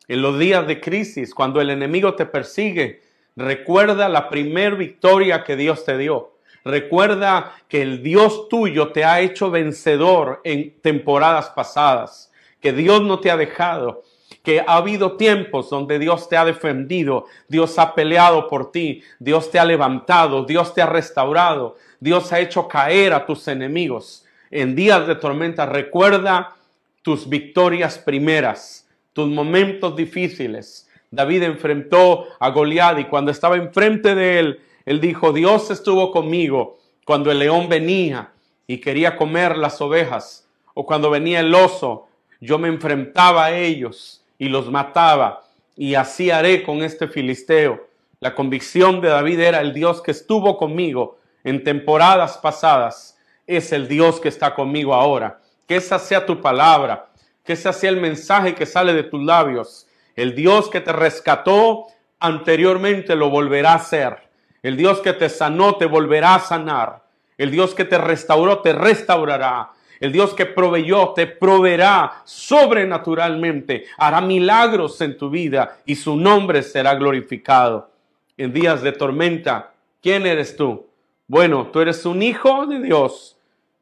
En 0.08 0.20
los 0.20 0.38
días 0.38 0.66
de 0.66 0.80
crisis, 0.80 1.34
cuando 1.34 1.60
el 1.60 1.70
enemigo 1.70 2.14
te 2.14 2.26
persigue, 2.26 3.02
recuerda 3.36 4.08
la 4.10 4.28
primer 4.28 4.76
victoria 4.76 5.44
que 5.44 5.56
Dios 5.56 5.84
te 5.84 5.96
dio. 5.96 6.31
Recuerda 6.64 7.54
que 7.68 7.82
el 7.82 8.02
Dios 8.02 8.48
tuyo 8.48 8.92
te 8.92 9.04
ha 9.04 9.20
hecho 9.20 9.50
vencedor 9.50 10.40
en 10.44 10.80
temporadas 10.80 11.50
pasadas, 11.50 12.32
que 12.60 12.72
Dios 12.72 13.02
no 13.02 13.18
te 13.18 13.30
ha 13.30 13.36
dejado, 13.36 14.02
que 14.42 14.60
ha 14.60 14.76
habido 14.76 15.16
tiempos 15.16 15.70
donde 15.70 15.98
Dios 15.98 16.28
te 16.28 16.36
ha 16.36 16.44
defendido, 16.44 17.26
Dios 17.48 17.78
ha 17.78 17.94
peleado 17.94 18.48
por 18.48 18.70
ti, 18.70 19.02
Dios 19.18 19.50
te 19.50 19.58
ha 19.58 19.64
levantado, 19.64 20.44
Dios 20.44 20.74
te 20.74 20.82
ha 20.82 20.86
restaurado, 20.86 21.76
Dios 22.00 22.32
ha 22.32 22.40
hecho 22.40 22.68
caer 22.68 23.12
a 23.12 23.26
tus 23.26 23.46
enemigos. 23.48 24.24
En 24.50 24.74
días 24.74 25.06
de 25.06 25.14
tormenta 25.14 25.66
recuerda 25.66 26.56
tus 27.02 27.28
victorias 27.28 27.98
primeras, 27.98 28.88
tus 29.12 29.28
momentos 29.28 29.96
difíciles. 29.96 30.88
David 31.10 31.42
enfrentó 31.42 32.26
a 32.40 32.50
Goliat 32.50 32.98
y 33.00 33.04
cuando 33.04 33.30
estaba 33.30 33.56
enfrente 33.56 34.14
de 34.14 34.38
él, 34.38 34.60
él 34.84 35.00
dijo, 35.00 35.32
Dios 35.32 35.70
estuvo 35.70 36.10
conmigo 36.10 36.78
cuando 37.04 37.30
el 37.30 37.38
león 37.38 37.68
venía 37.68 38.32
y 38.66 38.78
quería 38.78 39.16
comer 39.16 39.56
las 39.56 39.80
ovejas, 39.80 40.48
o 40.74 40.86
cuando 40.86 41.10
venía 41.10 41.40
el 41.40 41.54
oso, 41.54 42.08
yo 42.40 42.58
me 42.58 42.68
enfrentaba 42.68 43.46
a 43.46 43.56
ellos 43.56 44.24
y 44.38 44.48
los 44.48 44.70
mataba, 44.70 45.44
y 45.76 45.94
así 45.94 46.30
haré 46.30 46.62
con 46.62 46.82
este 46.82 47.08
filisteo. 47.08 47.88
La 48.20 48.34
convicción 48.34 49.00
de 49.00 49.08
David 49.08 49.40
era 49.40 49.60
el 49.60 49.72
Dios 49.72 50.00
que 50.00 50.12
estuvo 50.12 50.56
conmigo 50.56 51.18
en 51.44 51.64
temporadas 51.64 52.38
pasadas, 52.38 53.18
es 53.46 53.72
el 53.72 53.88
Dios 53.88 54.20
que 54.20 54.28
está 54.28 54.54
conmigo 54.54 54.94
ahora. 54.94 55.40
Que 55.66 55.76
esa 55.76 55.98
sea 55.98 56.24
tu 56.24 56.40
palabra, 56.40 57.10
que 57.44 57.54
ese 57.54 57.72
sea 57.72 57.90
el 57.90 58.00
mensaje 58.00 58.54
que 58.54 58.66
sale 58.66 58.92
de 58.94 59.02
tus 59.02 59.22
labios. 59.22 59.86
El 60.14 60.34
Dios 60.34 60.68
que 60.68 60.80
te 60.80 60.92
rescató 60.92 61.86
anteriormente 62.20 63.16
lo 63.16 63.30
volverá 63.30 63.72
a 63.72 63.76
hacer. 63.76 64.31
El 64.62 64.76
Dios 64.76 65.00
que 65.00 65.12
te 65.12 65.28
sanó 65.28 65.76
te 65.76 65.86
volverá 65.86 66.36
a 66.36 66.40
sanar. 66.40 67.02
El 67.36 67.50
Dios 67.50 67.74
que 67.74 67.84
te 67.84 67.98
restauró 67.98 68.60
te 68.60 68.72
restaurará. 68.72 69.72
El 69.98 70.12
Dios 70.12 70.34
que 70.34 70.46
proveyó 70.46 71.10
te 71.10 71.26
proveerá 71.26 72.22
sobrenaturalmente. 72.24 73.86
Hará 73.96 74.20
milagros 74.20 75.00
en 75.00 75.16
tu 75.16 75.30
vida 75.30 75.78
y 75.84 75.96
su 75.96 76.16
nombre 76.16 76.62
será 76.62 76.94
glorificado. 76.94 77.90
En 78.36 78.52
días 78.52 78.82
de 78.82 78.92
tormenta, 78.92 79.72
¿quién 80.00 80.26
eres 80.26 80.56
tú? 80.56 80.86
Bueno, 81.26 81.68
tú 81.72 81.80
eres 81.80 82.04
un 82.04 82.22
hijo 82.22 82.66
de 82.66 82.80
Dios 82.80 83.36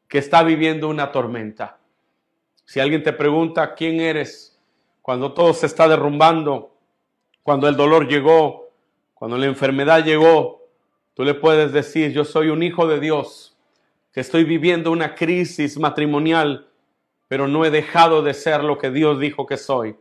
que 0.07 0.17
está 0.17 0.43
viviendo 0.43 0.89
una 0.89 1.11
tormenta. 1.11 1.77
Si 2.65 2.79
alguien 2.79 3.03
te 3.03 3.13
pregunta 3.13 3.75
quién 3.75 3.99
eres 3.99 4.59
cuando 5.01 5.33
todo 5.33 5.53
se 5.53 5.65
está 5.65 5.87
derrumbando, 5.87 6.75
cuando 7.43 7.67
el 7.67 7.75
dolor 7.75 8.07
llegó, 8.07 8.69
cuando 9.13 9.37
la 9.37 9.47
enfermedad 9.47 10.03
llegó, 10.03 10.60
Tú 11.21 11.25
le 11.25 11.35
puedes 11.35 11.71
decir, 11.71 12.11
yo 12.13 12.25
soy 12.25 12.47
un 12.47 12.63
hijo 12.63 12.87
de 12.87 12.99
Dios, 12.99 13.55
que 14.11 14.21
estoy 14.21 14.43
viviendo 14.43 14.91
una 14.91 15.13
crisis 15.13 15.77
matrimonial, 15.77 16.67
pero 17.27 17.47
no 17.47 17.63
he 17.63 17.69
dejado 17.69 18.23
de 18.23 18.33
ser 18.33 18.63
lo 18.63 18.79
que 18.79 18.89
Dios 18.89 19.19
dijo 19.19 19.45
que 19.45 19.57
soy. 19.57 19.95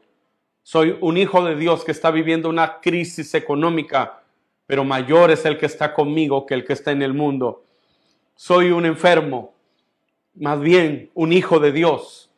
Soy 0.62 0.97
un 1.03 1.19
hijo 1.19 1.45
de 1.45 1.57
Dios 1.57 1.85
que 1.85 1.93
está 1.93 2.11
viviendo 2.11 2.49
una 2.49 2.81
crisis 2.81 3.35
económica, 3.35 4.23
pero 4.67 4.83
mayor 4.83 5.31
es 5.31 5.45
el 5.45 5.59
que 5.59 5.67
está 5.67 5.93
conmigo 5.93 6.47
que 6.47 6.55
el 6.55 6.65
que 6.65 6.73
está 6.73 6.91
en 6.91 7.03
el 7.03 7.12
mundo. 7.12 7.67
Soy 8.35 8.71
un 8.71 8.87
enfermo, 8.87 9.53
más 10.37 10.59
bien 10.59 11.11
un 11.12 11.35
hijo 11.35 11.61
de 11.61 11.73
Dios, 11.73 12.31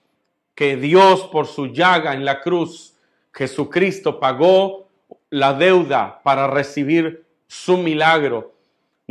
que 0.57 0.75
Dios 0.75 1.29
por 1.31 1.47
su 1.47 1.69
llaga 1.69 2.15
en 2.15 2.25
la 2.25 2.41
cruz, 2.41 2.97
Jesucristo 3.33 4.19
pagó 4.19 4.89
la 5.31 5.55
deuda 5.55 6.21
para 6.25 6.49
recibir 6.49 7.25
su 7.47 7.77
milagro 7.77 8.52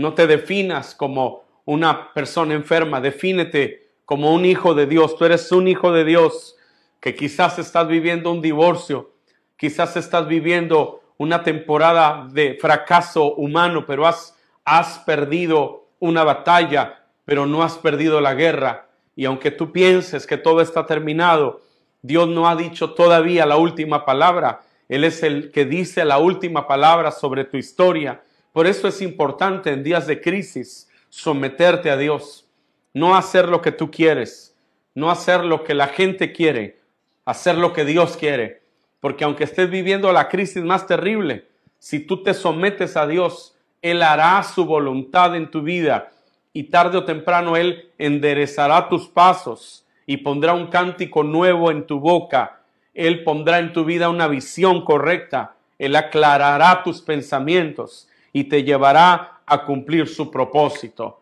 no 0.02 0.14
te 0.14 0.28
definas 0.28 0.96
como 0.96 1.44
una 1.66 2.14
persona 2.14 2.54
enferma, 2.54 3.00
defínete 3.00 3.92
como 4.06 4.34
un 4.34 4.46
hijo 4.46 4.74
de 4.74 4.88
Dios. 4.88 5.16
Tú 5.16 5.26
eres 5.26 5.52
un 5.52 5.68
hijo 5.68 5.92
de 5.92 6.04
Dios 6.04 6.56
que 7.00 7.16
quizás 7.16 7.60
estás 7.60 7.88
viviendo 7.88 8.32
un 8.32 8.42
divorcio, 8.42 9.12
quizás 9.58 9.96
estás 9.96 10.28
viviendo 10.28 11.02
una 11.18 11.44
temporada 11.44 12.28
de 12.32 12.58
fracaso 12.60 13.36
humano, 13.36 13.86
pero 13.86 14.08
has, 14.08 14.36
has 14.66 15.00
perdido 15.00 15.88
una 16.00 16.24
batalla, 16.24 17.06
pero 17.26 17.46
no 17.46 17.64
has 17.64 17.78
perdido 17.78 18.20
la 18.22 18.34
guerra. 18.34 18.88
Y 19.16 19.26
aunque 19.26 19.52
tú 19.52 19.72
pienses 19.72 20.26
que 20.26 20.38
todo 20.38 20.62
está 20.62 20.86
terminado, 20.86 21.62
Dios 22.02 22.28
no 22.28 22.50
ha 22.50 22.56
dicho 22.56 22.94
todavía 22.94 23.46
la 23.46 23.58
última 23.58 24.04
palabra. 24.04 24.62
Él 24.90 25.04
es 25.04 25.24
el 25.24 25.52
que 25.52 25.66
dice 25.66 26.04
la 26.04 26.18
última 26.18 26.68
palabra 26.68 27.12
sobre 27.12 27.46
tu 27.46 27.58
historia. 27.58 28.22
Por 28.54 28.68
eso 28.68 28.88
es 28.88 29.02
importante 29.02 29.72
en 29.72 29.84
días 29.84 30.08
de 30.08 30.20
crisis 30.20 30.90
someterte 31.10 31.90
a 31.90 31.98
Dios, 31.98 32.48
no 32.94 33.16
hacer 33.16 33.48
lo 33.48 33.62
que 33.62 33.72
tú 33.72 33.90
quieres, 33.92 34.58
no 34.94 35.10
hacer 35.10 35.46
lo 35.46 35.64
que 35.64 35.74
la 35.74 35.88
gente 35.88 36.34
quiere, 36.34 36.80
hacer 37.24 37.58
lo 37.58 37.72
que 37.72 37.86
Dios 37.86 38.18
quiere. 38.18 38.62
Porque 39.00 39.24
aunque 39.24 39.46
estés 39.46 39.70
viviendo 39.70 40.12
la 40.12 40.28
crisis 40.28 40.64
más 40.64 40.86
terrible, 40.86 41.48
si 41.80 42.00
tú 42.00 42.24
te 42.24 42.34
sometes 42.34 42.98
a 42.98 43.08
Dios, 43.08 43.56
Él 43.82 44.04
hará 44.04 44.44
su 44.44 44.66
voluntad 44.66 45.36
en 45.36 45.50
tu 45.50 45.62
vida 45.62 46.12
y 46.54 46.64
tarde 46.64 46.98
o 46.98 47.06
temprano 47.06 47.56
Él 47.56 47.90
enderezará 47.98 48.90
tus 48.90 49.08
pasos 49.08 49.86
y 50.06 50.18
pondrá 50.18 50.54
un 50.54 50.68
cántico 50.68 51.24
nuevo 51.24 51.72
en 51.72 51.88
tu 51.88 52.00
boca. 52.02 52.60
Él 52.94 53.24
pondrá 53.24 53.60
en 53.60 53.72
tu 53.72 53.86
vida 53.86 54.10
una 54.10 54.28
visión 54.28 54.84
correcta. 54.84 55.56
Él 55.80 55.96
aclarará 55.96 56.84
tus 56.84 57.02
pensamientos 57.02 58.10
y 58.34 58.46
te 58.46 58.64
llevará 58.64 59.42
a 59.46 59.66
cumplir 59.66 60.08
su 60.08 60.32
propósito. 60.32 61.22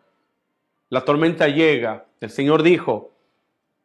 La 0.88 1.04
tormenta 1.04 1.48
llega. 1.48 2.06
El 2.20 2.30
Señor 2.30 2.62
dijo, 2.62 3.12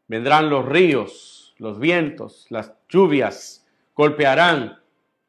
vendrán 0.08 0.50
los 0.50 0.66
ríos, 0.66 1.56
los 1.58 1.80
vientos, 1.80 2.46
las 2.50 2.74
lluvias, 2.90 3.66
golpearán. 3.96 4.80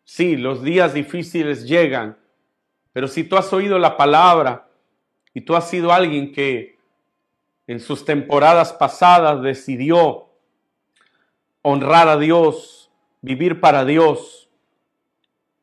Sí, 0.05 0.37
los 0.37 0.63
días 0.63 0.95
difíciles 0.95 1.67
llegan. 1.67 2.17
Pero 2.93 3.09
si 3.09 3.25
tú 3.25 3.37
has 3.37 3.53
oído 3.53 3.79
la 3.79 3.97
palabra 3.97 4.69
y 5.35 5.43
tú 5.43 5.55
has 5.55 5.69
sido 5.69 5.93
alguien 5.93 6.33
que 6.33 6.79
en 7.67 7.81
sus 7.81 8.05
temporadas 8.05 8.73
pasadas 8.73 9.43
decidió 9.43 10.29
honrar 11.63 12.09
a 12.09 12.17
Dios, 12.17 12.91
vivir 13.21 13.61
para 13.61 13.85
Dios, 13.85 14.49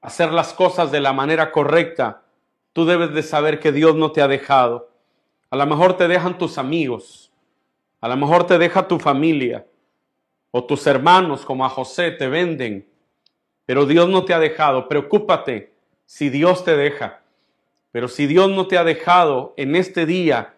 hacer 0.02 0.34
las 0.34 0.54
cosas 0.54 0.92
de 0.92 1.00
la 1.00 1.14
manera 1.14 1.52
correcta, 1.52 2.23
tú 2.74 2.86
debes 2.86 3.14
de 3.14 3.24
saber 3.24 3.60
que 3.60 3.72
Dios 3.72 3.96
no 3.96 4.12
te 4.12 4.22
ha 4.22 4.28
dejado. 4.28 4.92
A 5.50 5.56
lo 5.56 5.66
mejor 5.66 5.96
te 5.96 6.08
dejan 6.08 6.38
tus 6.38 6.58
amigos, 6.58 7.32
a 8.02 8.08
lo 8.08 8.18
mejor 8.18 8.46
te 8.46 8.58
deja 8.58 8.88
tu 8.88 9.00
familia 9.00 9.66
o 10.52 10.64
tus 10.66 10.86
hermanos 10.88 11.46
como 11.46 11.66
a 11.66 11.70
José 11.70 12.12
te 12.12 12.28
venden, 12.28 12.88
pero 13.66 13.86
Dios 13.86 14.10
no 14.10 14.26
te 14.26 14.34
ha 14.34 14.40
dejado. 14.40 14.88
Preocúpate 14.88 15.74
si 16.06 16.30
Dios 16.30 16.64
te 16.64 16.76
deja. 16.76 17.22
Pero 17.92 18.08
si 18.08 18.26
Dios 18.26 18.50
no 18.50 18.68
te 18.68 18.78
ha 18.78 18.84
dejado 18.84 19.54
en 19.56 19.76
este 19.76 20.06
día, 20.08 20.56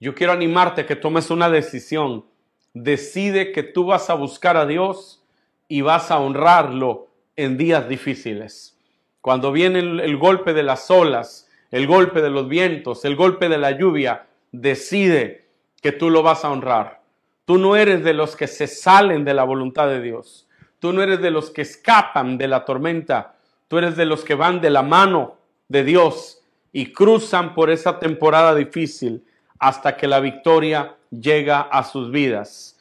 yo 0.00 0.14
quiero 0.14 0.32
animarte 0.32 0.82
a 0.82 0.86
que 0.86 0.94
tomes 0.94 1.30
una 1.30 1.50
decisión. 1.50 2.24
Decide 2.72 3.50
que 3.50 3.64
tú 3.64 3.86
vas 3.86 4.10
a 4.10 4.14
buscar 4.14 4.56
a 4.56 4.64
Dios 4.64 5.24
y 5.66 5.80
vas 5.80 6.12
a 6.12 6.20
honrarlo 6.20 7.08
en 7.34 7.58
días 7.58 7.88
difíciles. 7.88 8.78
Cuando 9.20 9.50
viene 9.50 9.80
el, 9.80 10.00
el 10.00 10.16
golpe 10.16 10.54
de 10.54 10.62
las 10.62 10.88
olas, 10.90 11.47
el 11.70 11.86
golpe 11.86 12.22
de 12.22 12.30
los 12.30 12.48
vientos, 12.48 13.04
el 13.04 13.16
golpe 13.16 13.48
de 13.48 13.58
la 13.58 13.72
lluvia, 13.72 14.26
decide 14.52 15.46
que 15.82 15.92
tú 15.92 16.10
lo 16.10 16.22
vas 16.22 16.44
a 16.44 16.50
honrar. 16.50 17.02
Tú 17.44 17.58
no 17.58 17.76
eres 17.76 18.02
de 18.04 18.14
los 18.14 18.36
que 18.36 18.46
se 18.46 18.66
salen 18.66 19.24
de 19.24 19.34
la 19.34 19.44
voluntad 19.44 19.88
de 19.88 20.00
Dios. 20.00 20.48
Tú 20.78 20.92
no 20.92 21.02
eres 21.02 21.20
de 21.20 21.30
los 21.30 21.50
que 21.50 21.62
escapan 21.62 22.38
de 22.38 22.48
la 22.48 22.64
tormenta. 22.64 23.36
Tú 23.68 23.78
eres 23.78 23.96
de 23.96 24.06
los 24.06 24.24
que 24.24 24.34
van 24.34 24.60
de 24.60 24.70
la 24.70 24.82
mano 24.82 25.36
de 25.68 25.84
Dios 25.84 26.42
y 26.72 26.92
cruzan 26.92 27.54
por 27.54 27.70
esa 27.70 27.98
temporada 27.98 28.54
difícil 28.54 29.24
hasta 29.58 29.96
que 29.96 30.06
la 30.06 30.20
victoria 30.20 30.96
llega 31.10 31.60
a 31.60 31.84
sus 31.84 32.10
vidas. 32.10 32.78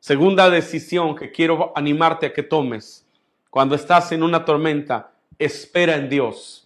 Segunda 0.00 0.50
decisión 0.50 1.16
que 1.16 1.30
quiero 1.30 1.72
animarte 1.76 2.26
a 2.26 2.32
que 2.32 2.42
tomes. 2.42 3.06
Cuando 3.50 3.74
estás 3.74 4.12
en 4.12 4.22
una 4.22 4.44
tormenta, 4.44 5.12
espera 5.38 5.96
en 5.96 6.08
Dios 6.08 6.63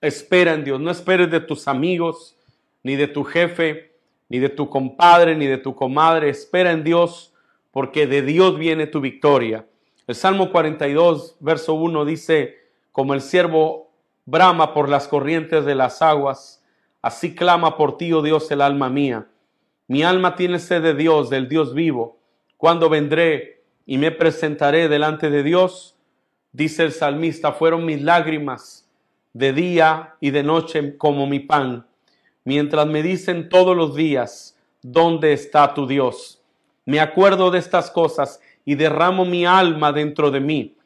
Espera 0.00 0.54
en 0.54 0.62
Dios, 0.62 0.80
no 0.80 0.90
esperes 0.90 1.30
de 1.30 1.40
tus 1.40 1.66
amigos, 1.66 2.36
ni 2.84 2.94
de 2.94 3.08
tu 3.08 3.24
jefe, 3.24 3.96
ni 4.28 4.38
de 4.38 4.48
tu 4.48 4.70
compadre, 4.70 5.34
ni 5.34 5.46
de 5.46 5.58
tu 5.58 5.74
comadre. 5.74 6.28
Espera 6.28 6.70
en 6.70 6.84
Dios, 6.84 7.34
porque 7.72 8.06
de 8.06 8.22
Dios 8.22 8.58
viene 8.58 8.86
tu 8.86 9.00
victoria. 9.00 9.66
El 10.06 10.14
Salmo 10.14 10.52
42, 10.52 11.36
verso 11.40 11.74
1 11.74 12.04
dice, 12.04 12.58
como 12.92 13.12
el 13.12 13.20
siervo 13.20 13.90
brama 14.24 14.72
por 14.72 14.88
las 14.88 15.08
corrientes 15.08 15.64
de 15.64 15.74
las 15.74 16.00
aguas, 16.00 16.64
así 17.02 17.34
clama 17.34 17.76
por 17.76 17.96
ti, 17.96 18.12
oh 18.12 18.22
Dios, 18.22 18.50
el 18.52 18.60
alma 18.60 18.88
mía. 18.88 19.26
Mi 19.88 20.04
alma 20.04 20.36
tiene 20.36 20.60
sed 20.60 20.82
de 20.82 20.94
Dios, 20.94 21.28
del 21.28 21.48
Dios 21.48 21.74
vivo. 21.74 22.20
Cuando 22.56 22.88
vendré 22.88 23.64
y 23.84 23.98
me 23.98 24.12
presentaré 24.12 24.88
delante 24.88 25.30
de 25.30 25.42
Dios? 25.42 25.96
Dice 26.52 26.84
el 26.84 26.92
salmista, 26.92 27.52
fueron 27.52 27.84
mis 27.84 28.00
lágrimas 28.02 28.87
de 29.32 29.52
día 29.52 30.16
y 30.20 30.30
de 30.30 30.42
noche 30.42 30.96
como 30.96 31.26
mi 31.26 31.40
pan. 31.40 31.86
mientras 32.44 32.86
me 32.86 33.02
dicen 33.02 33.50
todos 33.50 33.76
los 33.76 33.94
días, 33.94 34.56
¿dónde 34.80 35.34
está 35.34 35.74
tu 35.74 35.86
Dios? 35.86 36.42
Me 36.86 37.00
acuerdo 37.00 37.50
de 37.50 37.58
estas 37.58 37.90
cosas 37.90 38.40
y 38.64 38.74
derramo 38.74 39.26
mi 39.26 39.44
alma 39.44 39.92
dentro 39.92 40.30
de 40.30 40.40
mí, 40.40 40.76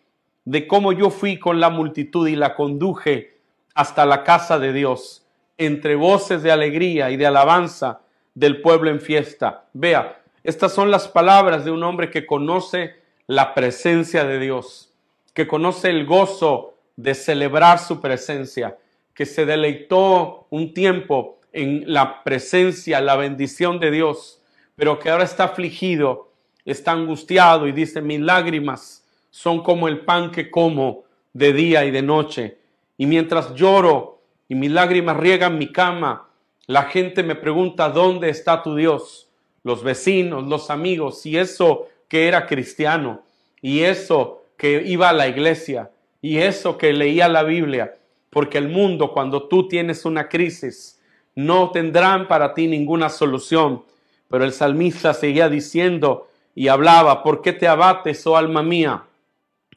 de 0.45 0.67
cómo 0.67 0.93
yo 0.93 1.11
fui 1.11 1.39
con 1.39 1.61
la 1.61 1.71
multitud 1.71 2.27
y 2.27 2.35
la 2.35 2.57
conduje 2.57 3.39
hasta 3.75 4.05
la 4.07 4.25
casa 4.25 4.59
de 4.59 4.73
Dios, 4.73 5.25
entre 5.57 5.95
voces 5.95 6.43
de 6.43 6.51
alegría 6.51 7.11
y 7.11 7.17
de 7.17 7.27
alabanza 7.27 8.01
del 8.35 8.61
pueblo 8.61 8.91
en 8.91 9.01
fiesta. 9.01 9.67
Vea, 9.73 10.21
estas 10.43 10.73
son 10.73 10.91
las 10.91 11.07
palabras 11.07 11.65
de 11.65 11.71
un 11.71 11.85
hombre 11.85 12.11
que 12.11 12.27
conoce 12.27 12.97
la 13.29 13.55
presencia 13.55 14.25
de 14.25 14.41
Dios, 14.41 14.93
que 15.35 15.47
conoce 15.47 15.91
el 15.91 16.07
gozo 16.07 16.72
de 17.03 17.15
celebrar 17.15 17.81
su 17.81 18.01
presencia, 18.01 18.79
que 19.13 19.27
se 19.27 19.45
deleitó 19.45 20.47
un 20.51 20.73
tiempo 20.73 21.41
en 21.53 21.83
la 21.87 22.23
presencia, 22.23 23.01
la 23.01 23.17
bendición 23.17 23.81
de 23.81 23.91
Dios, 23.91 24.41
pero 24.77 25.01
que 25.01 25.11
ahora 25.11 25.25
está 25.25 25.45
afligido, 25.45 26.31
está 26.65 26.93
angustiado 26.93 27.67
y 27.67 27.73
dice, 27.73 28.01
mis 28.01 28.21
lágrimas 28.21 29.05
son 29.31 29.65
como 29.65 29.89
el 29.89 30.01
pan 30.01 30.31
que 30.31 30.49
como 30.49 31.03
de 31.33 31.53
día 31.53 31.85
y 31.85 31.91
de 31.91 32.03
noche. 32.03 32.59
Y 32.97 33.07
mientras 33.07 33.53
lloro 33.55 34.21
y 34.49 34.55
mis 34.55 34.71
lágrimas 34.71 35.17
riegan 35.17 35.59
mi 35.59 35.73
cama, 35.73 36.29
la 36.67 36.85
gente 36.85 37.25
me 37.25 37.35
pregunta, 37.35 37.89
¿dónde 37.89 38.29
está 38.29 38.63
tu 38.63 38.77
Dios? 38.77 39.29
Los 39.65 39.83
vecinos, 39.83 40.47
los 40.47 40.71
amigos, 40.71 41.27
y 41.27 41.37
eso 41.37 41.89
que 42.09 42.29
era 42.29 42.47
cristiano, 42.47 43.23
y 43.61 43.81
eso 43.81 44.45
que 44.57 44.83
iba 44.87 45.09
a 45.09 45.13
la 45.13 45.27
iglesia, 45.27 45.91
y 46.23 46.39
eso 46.39 46.79
que 46.79 46.93
leía 46.93 47.29
la 47.29 47.43
Biblia, 47.43 47.97
porque 48.31 48.57
el 48.57 48.69
mundo 48.69 49.13
cuando 49.13 49.49
tú 49.49 49.69
tienes 49.69 50.07
una 50.07 50.29
crisis 50.29 51.01
no 51.35 51.71
tendrán 51.71 52.29
para 52.29 52.55
ti 52.55 52.67
ninguna 52.67 53.09
solución. 53.09 53.83
Pero 54.29 54.45
el 54.45 54.53
salmista 54.53 55.13
seguía 55.13 55.49
diciendo 55.49 56.29
y 56.55 56.69
hablaba, 56.69 57.23
¿por 57.23 57.43
qué 57.43 57.53
te 57.53 57.67
abates, 57.69 58.27
oh 58.27 58.37
alma 58.37 58.63
mía, 58.63 59.05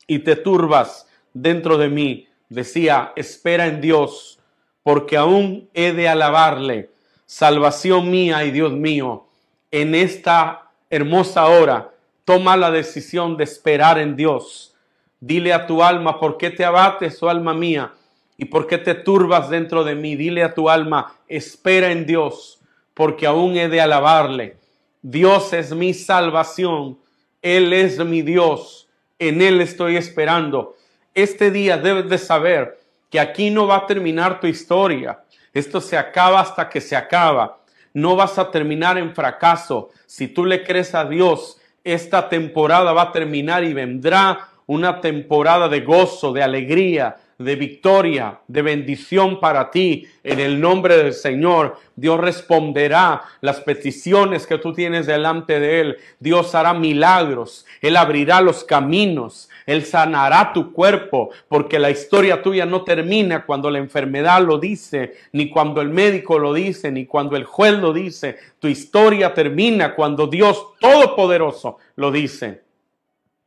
y 0.08 0.20
te 0.20 0.36
turbas 0.36 1.08
dentro 1.34 1.78
de 1.78 1.90
mí? 1.90 2.28
Decía, 2.48 3.12
espera 3.16 3.68
en 3.68 3.82
Dios, 3.82 4.40
porque 4.84 5.18
aún 5.18 5.68
he 5.74 5.94
de 5.94 6.08
alabarle, 6.08 6.92
salvación 7.26 8.12
mía 8.12 8.46
y 8.46 8.52
Dios 8.52 8.72
mío, 8.72 9.26
en 9.72 9.96
esta 9.96 10.70
hermosa 10.90 11.46
hora, 11.46 11.92
toma 12.24 12.56
la 12.56 12.72
decisión 12.72 13.36
de 13.36 13.46
esperar 13.46 13.98
en 13.98 14.16
Dios. 14.16 14.75
Dile 15.20 15.54
a 15.54 15.66
tu 15.66 15.82
alma, 15.82 16.20
¿por 16.20 16.38
qué 16.38 16.50
te 16.50 16.66
abates, 16.66 17.22
oh 17.24 17.30
alma 17.30 17.54
mía? 17.54 17.94
¿Y 18.38 18.46
por 18.46 18.68
qué 18.68 18.78
te 18.78 18.96
turbas 18.96 19.50
dentro 19.50 19.84
de 19.84 19.96
mí? 19.96 20.16
Dile 20.16 20.44
a 20.44 20.54
tu 20.54 20.70
alma, 20.70 21.16
espera 21.28 21.92
en 21.92 22.06
Dios, 22.06 22.60
porque 22.94 23.26
aún 23.26 23.56
he 23.56 23.70
de 23.70 23.82
alabarle. 23.82 24.58
Dios 25.02 25.54
es 25.54 25.74
mi 25.74 25.94
salvación, 25.94 26.98
Él 27.42 27.72
es 27.74 28.04
mi 28.04 28.22
Dios, 28.22 28.90
en 29.20 29.42
Él 29.42 29.62
estoy 29.62 29.96
esperando. 29.96 30.76
Este 31.14 31.52
día 31.52 31.78
debes 31.78 32.10
de 32.10 32.18
saber 32.18 32.80
que 33.10 33.20
aquí 33.20 33.50
no 33.50 33.68
va 33.68 33.78
a 33.78 33.86
terminar 33.88 34.40
tu 34.40 34.48
historia. 34.48 35.24
Esto 35.54 35.80
se 35.80 35.98
acaba 35.98 36.42
hasta 36.42 36.68
que 36.68 36.82
se 36.82 36.96
acaba. 36.96 37.60
No 37.94 38.18
vas 38.18 38.38
a 38.38 38.52
terminar 38.52 38.98
en 38.98 39.16
fracaso. 39.16 39.92
Si 40.06 40.28
tú 40.28 40.44
le 40.44 40.64
crees 40.64 40.94
a 40.94 41.06
Dios, 41.06 41.58
esta 41.86 42.28
temporada 42.28 42.92
va 42.92 43.04
a 43.04 43.12
terminar 43.14 43.64
y 43.64 43.74
vendrá 43.74 44.50
una 44.68 45.02
temporada 45.02 45.70
de 45.70 45.82
gozo, 45.82 46.34
de 46.34 46.44
alegría, 46.44 47.18
de 47.38 47.56
victoria, 47.56 48.40
de 48.48 48.62
bendición 48.62 49.40
para 49.40 49.70
ti. 49.70 50.08
En 50.24 50.40
el 50.40 50.60
nombre 50.60 50.98
del 50.98 51.14
Señor, 51.14 51.78
Dios 51.96 52.20
responderá 52.20 53.22
las 53.42 53.60
peticiones 53.60 54.48
que 54.48 54.58
tú 54.58 54.74
tienes 54.74 55.06
delante 55.06 55.60
de 55.60 55.82
Él. 55.82 55.98
Dios 56.20 56.56
hará 56.56 56.74
milagros. 56.74 57.66
Él 57.82 57.98
abrirá 57.98 58.42
los 58.42 58.64
caminos. 58.64 59.50
Él 59.66 59.84
sanará 59.84 60.54
tu 60.54 60.72
cuerpo, 60.72 61.32
porque 61.48 61.80
la 61.80 61.90
historia 61.90 62.42
tuya 62.42 62.66
no 62.66 62.84
termina 62.84 63.46
cuando 63.46 63.70
la 63.72 63.80
enfermedad 63.80 64.42
lo 64.42 64.60
dice, 64.60 65.16
ni 65.32 65.50
cuando 65.50 65.82
el 65.82 65.90
médico 65.90 66.38
lo 66.38 66.54
dice, 66.54 66.92
ni 66.92 67.06
cuando 67.06 67.36
el 67.36 67.46
juez 67.46 67.74
lo 67.74 67.92
dice. 67.92 68.38
Tu 68.60 68.68
historia 68.68 69.34
termina 69.34 69.96
cuando 69.96 70.28
Dios 70.28 70.64
Todopoderoso 70.80 71.78
lo 71.96 72.12
dice. 72.12 72.62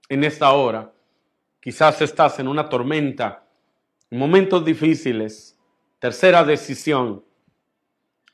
En 0.09 0.24
esta 0.24 0.52
hora, 0.52 0.90
quizás 1.61 2.01
estás 2.01 2.38
en 2.38 2.49
una 2.49 2.68
tormenta 2.68 3.44
momentos 4.11 4.64
difíciles. 4.64 5.59
Tercera 5.99 6.44
decisión, 6.44 7.25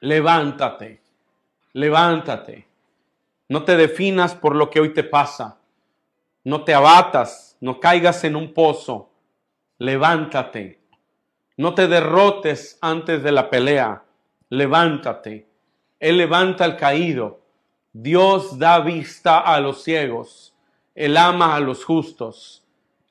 levántate, 0.00 1.02
levántate. 1.72 2.68
No 3.48 3.64
te 3.64 3.76
definas 3.76 4.34
por 4.34 4.54
lo 4.54 4.70
que 4.70 4.80
hoy 4.80 4.92
te 4.92 5.04
pasa. 5.04 5.58
No 6.44 6.64
te 6.64 6.74
abatas, 6.74 7.56
no 7.60 7.80
caigas 7.80 8.24
en 8.24 8.36
un 8.36 8.52
pozo. 8.52 9.10
Levántate. 9.78 10.80
No 11.56 11.74
te 11.74 11.88
derrotes 11.88 12.78
antes 12.80 13.22
de 13.22 13.32
la 13.32 13.48
pelea. 13.48 14.04
Levántate. 14.50 15.48
Él 16.00 16.18
levanta 16.18 16.64
al 16.64 16.76
caído. 16.76 17.40
Dios 17.92 18.58
da 18.58 18.80
vista 18.80 19.38
a 19.38 19.60
los 19.60 19.82
ciegos. 19.82 20.54
Él 20.94 21.16
ama 21.16 21.54
a 21.54 21.60
los 21.60 21.84
justos. 21.84 22.63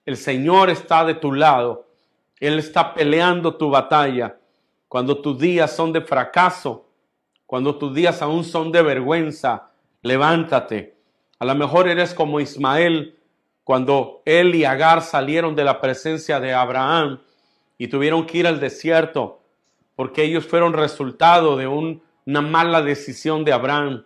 El 0.06 0.18
Señor 0.18 0.70
está 0.70 1.06
de 1.06 1.16
tu 1.16 1.32
lado. 1.32 1.88
Él 2.40 2.60
está 2.60 2.94
peleando 2.94 3.56
tu 3.56 3.70
batalla. 3.70 4.38
Cuando 4.90 5.22
tus 5.22 5.40
días 5.40 5.76
son 5.76 5.94
de 5.94 6.02
fracaso, 6.02 6.90
cuando 7.46 7.78
tus 7.78 7.94
días 7.94 8.22
aún 8.22 8.44
son 8.44 8.72
de 8.72 8.82
vergüenza, 8.82 9.72
levántate. 10.02 10.98
A 11.40 11.46
lo 11.46 11.56
mejor 11.56 11.88
eres 11.88 12.14
como 12.14 12.40
Ismael, 12.40 13.18
cuando 13.64 14.22
él 14.26 14.56
y 14.56 14.66
Agar 14.66 15.02
salieron 15.02 15.56
de 15.56 15.64
la 15.64 15.80
presencia 15.80 16.40
de 16.40 16.54
Abraham 16.54 17.20
y 17.78 17.88
tuvieron 17.88 18.26
que 18.26 18.40
ir 18.40 18.48
al 18.48 18.60
desierto, 18.60 19.42
porque 19.96 20.24
ellos 20.24 20.46
fueron 20.46 20.74
resultado 20.74 21.56
de 21.56 21.68
una 21.68 22.42
mala 22.42 22.82
decisión 22.82 23.46
de 23.46 23.54
Abraham 23.54 24.04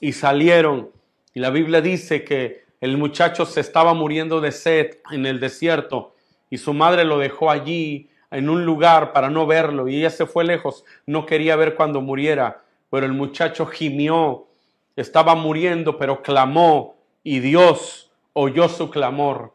y 0.00 0.12
salieron. 0.12 0.90
Y 1.34 1.40
la 1.40 1.50
Biblia 1.50 1.80
dice 1.80 2.24
que 2.24 2.63
el 2.84 2.98
muchacho 2.98 3.46
se 3.46 3.60
estaba 3.60 3.94
muriendo 3.94 4.42
de 4.42 4.52
sed 4.52 4.98
en 5.10 5.24
el 5.24 5.40
desierto 5.40 6.14
y 6.50 6.58
su 6.58 6.74
madre 6.74 7.06
lo 7.06 7.18
dejó 7.18 7.50
allí 7.50 8.10
en 8.30 8.50
un 8.50 8.66
lugar 8.66 9.14
para 9.14 9.30
no 9.30 9.46
verlo. 9.46 9.88
Y 9.88 9.96
ella 9.96 10.10
se 10.10 10.26
fue 10.26 10.44
lejos, 10.44 10.84
no 11.06 11.24
quería 11.24 11.56
ver 11.56 11.76
cuando 11.76 12.02
muriera, 12.02 12.62
pero 12.90 13.06
el 13.06 13.14
muchacho 13.14 13.64
gimió, 13.64 14.48
estaba 14.96 15.34
muriendo, 15.34 15.96
pero 15.96 16.20
clamó 16.20 16.96
y 17.22 17.38
Dios 17.38 18.12
oyó 18.34 18.68
su 18.68 18.90
clamor. 18.90 19.54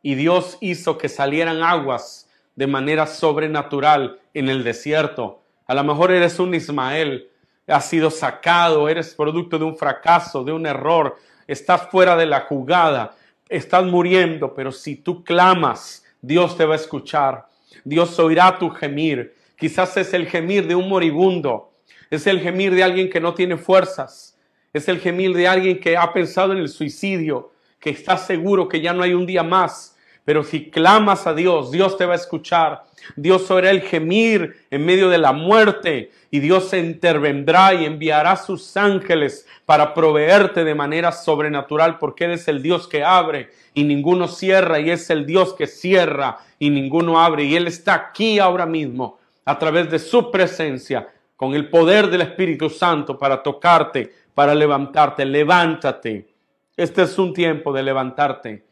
Y 0.00 0.14
Dios 0.14 0.56
hizo 0.60 0.98
que 0.98 1.08
salieran 1.08 1.64
aguas 1.64 2.30
de 2.54 2.68
manera 2.68 3.08
sobrenatural 3.08 4.20
en 4.34 4.48
el 4.48 4.62
desierto. 4.62 5.42
A 5.66 5.74
lo 5.74 5.82
mejor 5.82 6.12
eres 6.12 6.38
un 6.38 6.54
Ismael, 6.54 7.28
has 7.66 7.86
sido 7.86 8.08
sacado, 8.12 8.88
eres 8.88 9.16
producto 9.16 9.58
de 9.58 9.64
un 9.64 9.76
fracaso, 9.76 10.44
de 10.44 10.52
un 10.52 10.64
error, 10.64 11.16
estás 11.48 11.88
fuera 11.90 12.16
de 12.16 12.26
la 12.26 12.42
jugada, 12.42 13.16
estás 13.48 13.84
muriendo, 13.84 14.54
pero 14.54 14.70
si 14.70 14.96
tú 14.96 15.24
clamas, 15.24 16.04
Dios 16.20 16.56
te 16.56 16.64
va 16.64 16.74
a 16.74 16.76
escuchar. 16.76 17.48
Dios 17.84 18.18
oirá 18.18 18.58
tu 18.58 18.70
gemir. 18.70 19.34
Quizás 19.56 19.96
es 19.96 20.12
el 20.14 20.26
gemir 20.26 20.66
de 20.68 20.74
un 20.74 20.88
moribundo. 20.88 21.72
Es 22.10 22.26
el 22.26 22.40
gemir 22.40 22.74
de 22.74 22.82
alguien 22.82 23.10
que 23.10 23.20
no 23.20 23.34
tiene 23.34 23.56
fuerzas. 23.56 24.38
Es 24.72 24.88
el 24.88 25.00
gemir 25.00 25.34
de 25.34 25.48
alguien 25.48 25.80
que 25.80 25.96
ha 25.96 26.12
pensado 26.12 26.52
en 26.52 26.58
el 26.58 26.68
suicidio, 26.68 27.52
que 27.80 27.90
está 27.90 28.16
seguro 28.16 28.68
que 28.68 28.80
ya 28.80 28.92
no 28.92 29.02
hay 29.02 29.14
un 29.14 29.26
día 29.26 29.42
más. 29.42 29.96
Pero 30.28 30.44
si 30.44 30.68
clamas 30.68 31.26
a 31.26 31.32
Dios, 31.32 31.70
Dios 31.70 31.96
te 31.96 32.04
va 32.04 32.12
a 32.12 32.16
escuchar. 32.16 32.84
Dios 33.16 33.50
oirá 33.50 33.70
el 33.70 33.80
gemir 33.80 34.66
en 34.70 34.84
medio 34.84 35.08
de 35.08 35.16
la 35.16 35.32
muerte 35.32 36.10
y 36.30 36.40
Dios 36.40 36.68
se 36.68 36.80
intervendrá 36.80 37.72
y 37.72 37.86
enviará 37.86 38.36
sus 38.36 38.76
ángeles 38.76 39.46
para 39.64 39.94
proveerte 39.94 40.64
de 40.64 40.74
manera 40.74 41.12
sobrenatural 41.12 41.98
porque 41.98 42.26
Él 42.26 42.32
es 42.32 42.46
el 42.46 42.62
Dios 42.62 42.86
que 42.86 43.02
abre 43.02 43.48
y 43.72 43.84
ninguno 43.84 44.28
cierra 44.28 44.78
y 44.80 44.90
es 44.90 45.08
el 45.08 45.24
Dios 45.24 45.54
que 45.54 45.66
cierra 45.66 46.36
y 46.58 46.68
ninguno 46.68 47.18
abre 47.18 47.44
y 47.44 47.56
Él 47.56 47.66
está 47.66 47.94
aquí 47.94 48.38
ahora 48.38 48.66
mismo 48.66 49.18
a 49.46 49.58
través 49.58 49.90
de 49.90 49.98
su 49.98 50.30
presencia 50.30 51.08
con 51.36 51.54
el 51.54 51.70
poder 51.70 52.10
del 52.10 52.20
Espíritu 52.20 52.68
Santo 52.68 53.18
para 53.18 53.42
tocarte, 53.42 54.12
para 54.34 54.54
levantarte. 54.54 55.24
Levántate. 55.24 56.28
Este 56.76 57.00
es 57.04 57.18
un 57.18 57.32
tiempo 57.32 57.72
de 57.72 57.82
levantarte. 57.82 58.66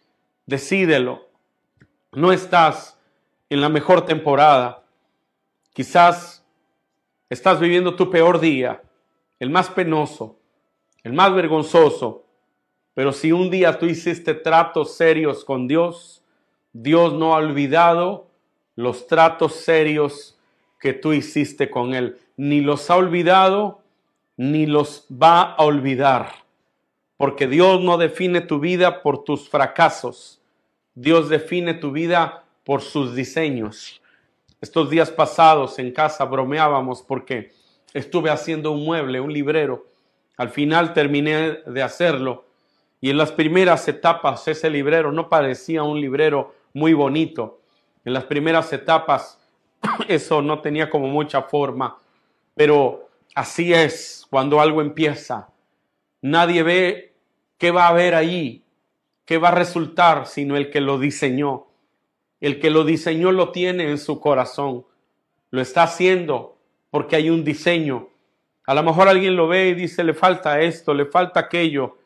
Decídelo. 0.45 1.26
No 2.16 2.33
estás 2.33 2.98
en 3.50 3.61
la 3.61 3.68
mejor 3.68 4.07
temporada. 4.07 4.83
Quizás 5.74 6.42
estás 7.29 7.61
viviendo 7.61 7.94
tu 7.94 8.09
peor 8.09 8.40
día, 8.40 8.83
el 9.38 9.50
más 9.50 9.68
penoso, 9.68 10.38
el 11.02 11.12
más 11.12 11.35
vergonzoso. 11.35 12.24
Pero 12.94 13.12
si 13.12 13.33
un 13.33 13.50
día 13.50 13.79
tú 13.79 13.85
hiciste 13.85 14.33
tratos 14.33 14.96
serios 14.96 15.44
con 15.44 15.68
Dios, 15.68 16.24
Dios 16.72 17.12
no 17.12 17.35
ha 17.35 17.37
olvidado 17.37 18.29
los 18.76 19.07
tratos 19.07 19.52
serios 19.57 20.38
que 20.81 20.94
tú 20.94 21.12
hiciste 21.12 21.68
con 21.68 21.92
Él. 21.92 22.18
Ni 22.38 22.62
los 22.62 22.88
ha 22.88 22.96
olvidado, 22.96 23.83
ni 24.38 24.64
los 24.64 25.07
va 25.12 25.42
a 25.52 25.62
olvidar. 25.62 26.33
Porque 27.18 27.46
Dios 27.46 27.83
no 27.83 27.98
define 27.98 28.40
tu 28.40 28.59
vida 28.59 29.02
por 29.02 29.22
tus 29.22 29.50
fracasos. 29.50 30.40
Dios 30.99 31.29
define 31.29 31.75
tu 31.75 31.93
vida 31.93 32.45
por 32.65 32.81
sus 32.81 33.15
diseños. 33.15 34.01
Estos 34.63 34.89
días 34.89 35.11
pasados 35.11 35.79
en 35.79 35.93
casa 35.93 36.25
bromeábamos 36.25 37.03
porque 37.03 37.53
estuve 37.93 38.31
haciendo 38.31 38.73
un 38.73 38.83
mueble, 38.83 39.21
un 39.21 39.31
librero. 39.31 39.89
Al 40.39 40.49
final 40.49 40.95
terminé 40.95 41.59
de 41.67 41.83
hacerlo 41.83 42.47
y 42.99 43.11
en 43.11 43.19
las 43.19 43.31
primeras 43.31 43.87
etapas 43.89 44.49
ese 44.49 44.71
librero 44.71 45.13
no 45.13 45.29
parecía 45.29 45.83
un 45.83 46.01
librero 46.01 46.55
muy 46.73 46.95
bonito. 46.95 47.61
En 48.03 48.15
las 48.15 48.25
primeras 48.25 48.73
etapas 48.73 49.39
eso 50.09 50.41
no 50.41 50.63
tenía 50.63 50.89
como 50.89 51.09
mucha 51.09 51.43
forma, 51.43 51.99
pero 52.55 53.11
así 53.35 53.75
es 53.75 54.27
cuando 54.31 54.63
algo 54.63 54.81
empieza. 54.81 55.51
Nadie 56.23 56.63
ve 56.63 57.15
qué 57.59 57.71
va 57.71 57.85
a 57.85 57.89
haber 57.89 58.15
ahí, 58.15 58.65
qué 59.27 59.37
va 59.37 59.49
a 59.49 59.55
resultar, 59.55 60.27
sino 60.27 60.57
el 60.57 60.71
que 60.71 60.81
lo 60.81 60.99
diseñó. 60.99 61.67
El 62.41 62.61
que 62.61 62.71
lo 62.71 62.85
diseñó 62.85 63.33
lo 63.33 63.51
tiene 63.51 63.91
en 63.91 63.99
su 63.99 64.21
corazón. 64.21 64.87
Lo 65.51 65.61
está 65.61 65.83
haciendo 65.83 66.57
porque 66.91 67.17
hay 67.17 67.29
un 67.29 67.45
diseño. 67.45 68.09
A 68.67 68.75
lo 68.75 68.83
mejor 68.83 69.09
alguien 69.09 69.37
lo 69.37 69.49
ve 69.49 69.69
y 69.69 69.75
dice, 69.75 70.03
le 70.03 70.15
falta 70.15 70.61
esto, 70.61 70.95
le 70.95 71.07
falta 71.07 71.41
aquello, 71.41 71.99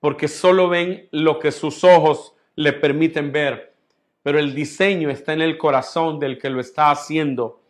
porque 0.00 0.28
solo 0.28 0.68
ven 0.68 1.08
lo 1.10 1.38
que 1.38 1.50
sus 1.50 1.82
ojos 1.82 2.34
le 2.54 2.72
permiten 2.72 3.32
ver. 3.32 3.74
Pero 4.22 4.38
el 4.38 4.54
diseño 4.54 5.10
está 5.10 5.32
en 5.32 5.42
el 5.42 5.58
corazón 5.58 6.18
del 6.18 6.38
que 6.38 6.50
lo 6.50 6.60
está 6.60 6.90
haciendo. 6.90 7.60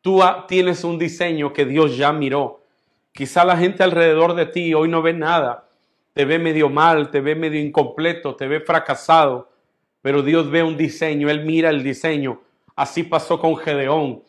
Tú 0.00 0.20
tienes 0.48 0.82
un 0.84 0.98
diseño 0.98 1.52
que 1.52 1.66
Dios 1.66 1.96
ya 1.96 2.12
miró. 2.12 2.62
Quizá 3.12 3.44
la 3.44 3.56
gente 3.56 3.82
alrededor 3.82 4.34
de 4.34 4.46
ti 4.46 4.72
hoy 4.72 4.88
no 4.88 5.02
ve 5.02 5.12
nada. 5.12 5.68
Te 6.12 6.24
ve 6.24 6.38
medio 6.38 6.68
mal, 6.68 7.10
te 7.10 7.20
ve 7.20 7.34
medio 7.34 7.60
incompleto, 7.60 8.34
te 8.34 8.46
ve 8.46 8.60
fracasado 8.60 9.50
pero 10.02 10.22
Dios 10.22 10.50
ve 10.50 10.62
un 10.62 10.76
diseño, 10.76 11.28
Él 11.28 11.44
mira 11.44 11.70
el 11.70 11.82
diseño. 11.82 12.40
Así 12.74 13.02
pasó 13.02 13.38
con 13.38 13.56
Gedeón. 13.56 14.22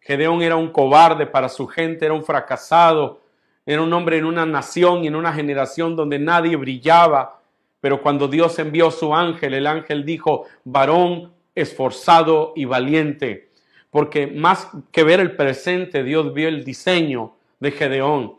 Gedeón 0.00 0.42
era 0.42 0.56
un 0.56 0.70
cobarde 0.70 1.26
para 1.26 1.48
su 1.48 1.66
gente, 1.66 2.06
era 2.06 2.14
un 2.14 2.24
fracasado, 2.24 3.20
era 3.66 3.82
un 3.82 3.92
hombre 3.92 4.16
en 4.16 4.24
una 4.24 4.46
nación 4.46 5.04
y 5.04 5.08
en 5.08 5.16
una 5.16 5.32
generación 5.32 5.96
donde 5.96 6.18
nadie 6.18 6.56
brillaba. 6.56 7.40
Pero 7.80 8.00
cuando 8.00 8.26
Dios 8.26 8.58
envió 8.58 8.90
su 8.90 9.14
ángel, 9.14 9.52
el 9.52 9.66
ángel 9.66 10.04
dijo, 10.04 10.46
varón 10.64 11.32
esforzado 11.54 12.54
y 12.56 12.64
valiente. 12.64 13.50
Porque 13.90 14.26
más 14.26 14.70
que 14.90 15.04
ver 15.04 15.20
el 15.20 15.36
presente, 15.36 16.02
Dios 16.02 16.32
vio 16.32 16.48
el 16.48 16.64
diseño 16.64 17.34
de 17.60 17.72
Gedeón. 17.72 18.37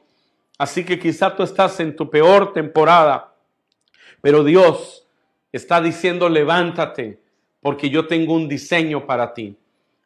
Así 0.60 0.84
que 0.84 1.00
quizá 1.00 1.34
tú 1.34 1.42
estás 1.42 1.80
en 1.80 1.96
tu 1.96 2.10
peor 2.10 2.52
temporada, 2.52 3.34
pero 4.20 4.44
Dios 4.44 5.08
está 5.54 5.80
diciendo, 5.80 6.28
levántate, 6.28 7.22
porque 7.62 7.90
yo 7.90 8.08
tengo 8.08 8.34
un 8.34 8.50
diseño 8.50 9.06
para 9.06 9.34
ti. 9.34 9.56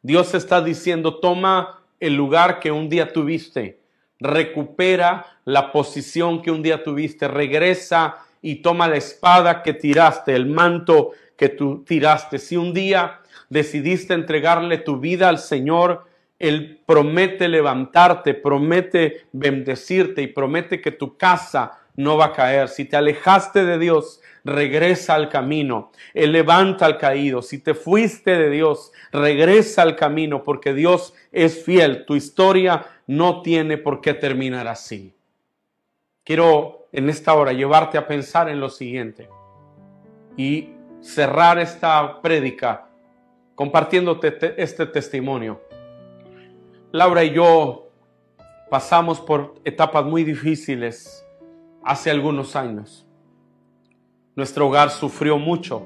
Dios 0.00 0.32
está 0.32 0.62
diciendo, 0.62 1.18
toma 1.18 1.80
el 1.98 2.14
lugar 2.14 2.60
que 2.60 2.70
un 2.70 2.88
día 2.88 3.12
tuviste, 3.12 3.80
recupera 4.20 5.26
la 5.44 5.72
posición 5.72 6.40
que 6.40 6.52
un 6.52 6.62
día 6.62 6.84
tuviste, 6.84 7.26
regresa 7.26 8.18
y 8.40 8.56
toma 8.56 8.86
la 8.86 8.96
espada 8.96 9.60
que 9.60 9.74
tiraste, 9.74 10.36
el 10.36 10.46
manto 10.46 11.10
que 11.36 11.48
tú 11.48 11.82
tiraste. 11.84 12.38
Si 12.38 12.56
un 12.56 12.72
día 12.72 13.18
decidiste 13.48 14.14
entregarle 14.14 14.78
tu 14.78 15.00
vida 15.00 15.28
al 15.28 15.40
Señor, 15.40 16.06
Él 16.38 16.80
promete 16.84 17.48
levantarte, 17.48 18.34
promete 18.34 19.26
bendecirte 19.32 20.22
y 20.22 20.26
promete 20.26 20.80
que 20.80 20.90
tu 20.90 21.16
casa 21.16 21.80
no 21.96 22.16
va 22.16 22.26
a 22.26 22.32
caer. 22.32 22.68
Si 22.68 22.84
te 22.84 22.96
alejaste 22.96 23.64
de 23.64 23.78
Dios, 23.78 24.20
regresa 24.44 25.14
al 25.14 25.28
camino. 25.28 25.92
Él 26.12 26.32
levanta 26.32 26.86
al 26.86 26.98
caído. 26.98 27.40
Si 27.42 27.58
te 27.58 27.74
fuiste 27.74 28.36
de 28.36 28.50
Dios, 28.50 28.92
regresa 29.12 29.82
al 29.82 29.96
camino 29.96 30.42
porque 30.42 30.74
Dios 30.74 31.14
es 31.32 31.64
fiel. 31.64 32.04
Tu 32.04 32.16
historia 32.16 32.86
no 33.06 33.42
tiene 33.42 33.78
por 33.78 34.00
qué 34.00 34.14
terminar 34.14 34.66
así. 34.66 35.14
Quiero 36.24 36.88
en 36.92 37.08
esta 37.08 37.34
hora 37.34 37.52
llevarte 37.52 37.98
a 37.98 38.06
pensar 38.06 38.48
en 38.48 38.60
lo 38.60 38.70
siguiente 38.70 39.28
y 40.36 40.70
cerrar 41.00 41.58
esta 41.58 42.22
prédica 42.22 42.88
compartiéndote 43.54 44.54
este 44.56 44.86
testimonio. 44.86 45.60
Laura 46.94 47.24
y 47.24 47.32
yo 47.32 47.88
pasamos 48.70 49.20
por 49.20 49.56
etapas 49.64 50.04
muy 50.04 50.22
difíciles 50.22 51.26
hace 51.82 52.08
algunos 52.08 52.54
años. 52.54 53.04
Nuestro 54.36 54.68
hogar 54.68 54.90
sufrió 54.90 55.36
mucho, 55.36 55.84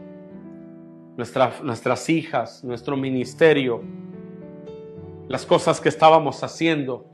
nuestras 1.17 2.11
hijas, 2.11 2.63
nuestro 2.63 2.95
ministerio, 2.95 3.83
las 5.29 5.47
cosas 5.47 5.81
que 5.81 5.89
estábamos 5.89 6.45
haciendo. 6.45 7.07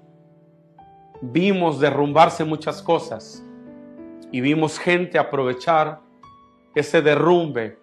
Vimos 1.21 1.79
derrumbarse 1.79 2.43
muchas 2.43 2.83
cosas 2.83 3.45
y 4.33 4.41
vimos 4.41 4.77
gente 4.77 5.21
aprovechar 5.21 6.01
ese 6.75 7.01
derrumbe 7.01 7.79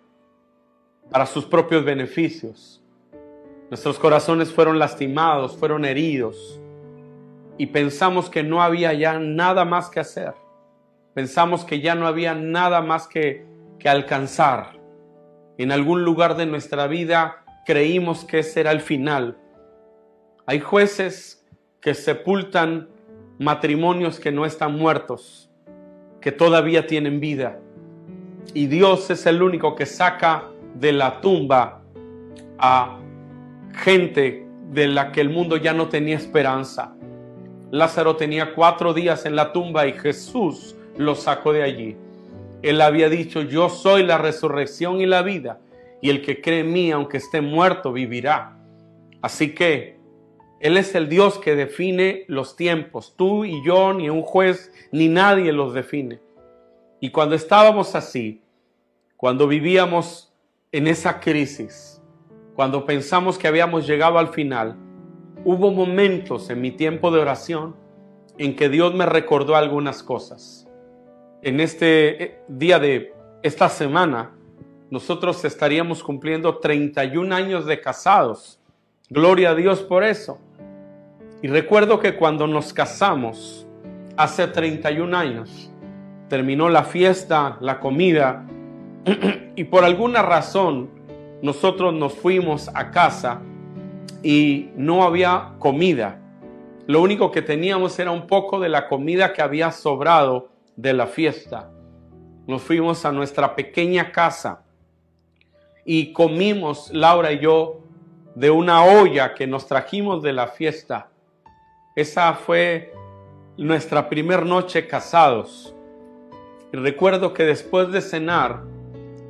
para 1.09 1.25
sus 1.25 1.45
propios 1.45 1.85
beneficios. 1.85 2.80
Nuestros 3.71 3.97
corazones 3.99 4.51
fueron 4.51 4.79
lastimados, 4.79 5.55
fueron 5.55 5.85
heridos 5.85 6.59
y 7.57 7.67
pensamos 7.67 8.29
que 8.29 8.43
no 8.43 8.61
había 8.61 8.91
ya 8.91 9.17
nada 9.17 9.63
más 9.63 9.89
que 9.89 10.01
hacer. 10.01 10.33
Pensamos 11.13 11.63
que 11.63 11.79
ya 11.79 11.95
no 11.95 12.05
había 12.05 12.35
nada 12.35 12.81
más 12.81 13.07
que, 13.07 13.45
que 13.79 13.87
alcanzar. 13.87 14.73
En 15.57 15.71
algún 15.71 16.03
lugar 16.03 16.35
de 16.35 16.47
nuestra 16.47 16.87
vida 16.87 17.45
creímos 17.65 18.25
que 18.25 18.39
ese 18.39 18.59
era 18.59 18.71
el 18.71 18.81
final. 18.81 19.37
Hay 20.45 20.59
jueces 20.59 21.47
que 21.79 21.93
sepultan 21.93 22.89
matrimonios 23.39 24.19
que 24.19 24.33
no 24.33 24.45
están 24.45 24.77
muertos, 24.77 25.49
que 26.19 26.33
todavía 26.33 26.87
tienen 26.87 27.21
vida. 27.21 27.57
Y 28.53 28.67
Dios 28.67 29.09
es 29.11 29.25
el 29.25 29.41
único 29.41 29.75
que 29.75 29.85
saca 29.85 30.49
de 30.75 30.91
la 30.91 31.21
tumba 31.21 31.83
a 32.59 33.00
gente 33.73 34.45
de 34.71 34.87
la 34.87 35.11
que 35.11 35.21
el 35.21 35.29
mundo 35.29 35.57
ya 35.57 35.73
no 35.73 35.89
tenía 35.89 36.15
esperanza. 36.15 36.95
Lázaro 37.71 38.15
tenía 38.15 38.53
cuatro 38.53 38.93
días 38.93 39.25
en 39.25 39.35
la 39.35 39.53
tumba 39.53 39.87
y 39.87 39.93
Jesús 39.93 40.75
lo 40.97 41.15
sacó 41.15 41.53
de 41.53 41.63
allí. 41.63 41.95
Él 42.61 42.81
había 42.81 43.09
dicho, 43.09 43.41
yo 43.41 43.69
soy 43.69 44.03
la 44.03 44.17
resurrección 44.17 45.01
y 45.01 45.05
la 45.05 45.21
vida, 45.21 45.59
y 46.01 46.09
el 46.09 46.21
que 46.21 46.41
cree 46.41 46.59
en 46.59 46.71
mí, 46.71 46.91
aunque 46.91 47.17
esté 47.17 47.41
muerto, 47.41 47.91
vivirá. 47.91 48.57
Así 49.21 49.55
que 49.55 49.97
Él 50.59 50.77
es 50.77 50.93
el 50.95 51.09
Dios 51.09 51.39
que 51.39 51.55
define 51.55 52.25
los 52.27 52.55
tiempos. 52.55 53.15
Tú 53.15 53.45
y 53.45 53.63
yo, 53.65 53.93
ni 53.93 54.09
un 54.09 54.21
juez, 54.21 54.71
ni 54.91 55.07
nadie 55.07 55.51
los 55.51 55.73
define. 55.73 56.19
Y 56.99 57.09
cuando 57.09 57.35
estábamos 57.35 57.95
así, 57.95 58.41
cuando 59.17 59.47
vivíamos 59.47 60.33
en 60.71 60.87
esa 60.87 61.19
crisis, 61.19 62.00
cuando 62.55 62.85
pensamos 62.85 63.37
que 63.37 63.47
habíamos 63.47 63.87
llegado 63.87 64.17
al 64.17 64.29
final, 64.29 64.75
hubo 65.45 65.71
momentos 65.71 66.49
en 66.49 66.61
mi 66.61 66.71
tiempo 66.71 67.11
de 67.11 67.19
oración 67.19 67.75
en 68.37 68.55
que 68.55 68.69
Dios 68.69 68.93
me 68.93 69.05
recordó 69.05 69.55
algunas 69.55 70.03
cosas 70.03 70.67
en 71.41 71.59
este 71.59 72.23
eh, 72.23 72.39
día 72.47 72.79
de 72.79 73.13
esta 73.41 73.69
semana, 73.69 74.31
nosotros 74.89 75.43
estaríamos 75.43 76.03
cumpliendo 76.03 76.59
31 76.59 77.33
años 77.33 77.65
de 77.65 77.81
casados. 77.81 78.59
Gloria 79.09 79.51
a 79.51 79.55
Dios 79.55 79.81
por 79.81 80.03
eso. 80.03 80.37
Y 81.41 81.47
recuerdo 81.47 81.99
que 81.99 82.15
cuando 82.15 82.45
nos 82.45 82.73
casamos, 82.73 83.65
hace 84.17 84.47
31 84.47 85.17
años, 85.17 85.71
terminó 86.29 86.69
la 86.69 86.83
fiesta, 86.83 87.57
la 87.61 87.79
comida, 87.79 88.45
y 89.55 89.63
por 89.63 89.83
alguna 89.83 90.21
razón 90.21 90.89
nosotros 91.41 91.93
nos 91.93 92.13
fuimos 92.13 92.69
a 92.73 92.91
casa 92.91 93.41
y 94.23 94.69
no 94.75 95.03
había 95.03 95.53
comida. 95.59 96.19
Lo 96.87 97.01
único 97.01 97.31
que 97.31 97.41
teníamos 97.41 97.97
era 97.99 98.11
un 98.11 98.27
poco 98.27 98.59
de 98.59 98.69
la 98.69 98.87
comida 98.87 99.33
que 99.33 99.41
había 99.41 99.71
sobrado 99.71 100.49
de 100.75 100.93
la 100.93 101.07
fiesta. 101.07 101.71
Nos 102.47 102.61
fuimos 102.61 103.05
a 103.05 103.11
nuestra 103.11 103.55
pequeña 103.55 104.11
casa 104.11 104.63
y 105.85 106.13
comimos, 106.13 106.91
Laura 106.91 107.31
y 107.31 107.39
yo, 107.39 107.79
de 108.35 108.49
una 108.49 108.83
olla 108.83 109.33
que 109.33 109.47
nos 109.47 109.67
trajimos 109.67 110.21
de 110.21 110.33
la 110.33 110.47
fiesta. 110.47 111.09
Esa 111.95 112.33
fue 112.33 112.93
nuestra 113.57 114.09
primer 114.09 114.45
noche 114.45 114.87
casados. 114.87 115.75
Y 116.73 116.77
recuerdo 116.77 117.33
que 117.33 117.43
después 117.43 117.91
de 117.91 118.01
cenar, 118.01 118.63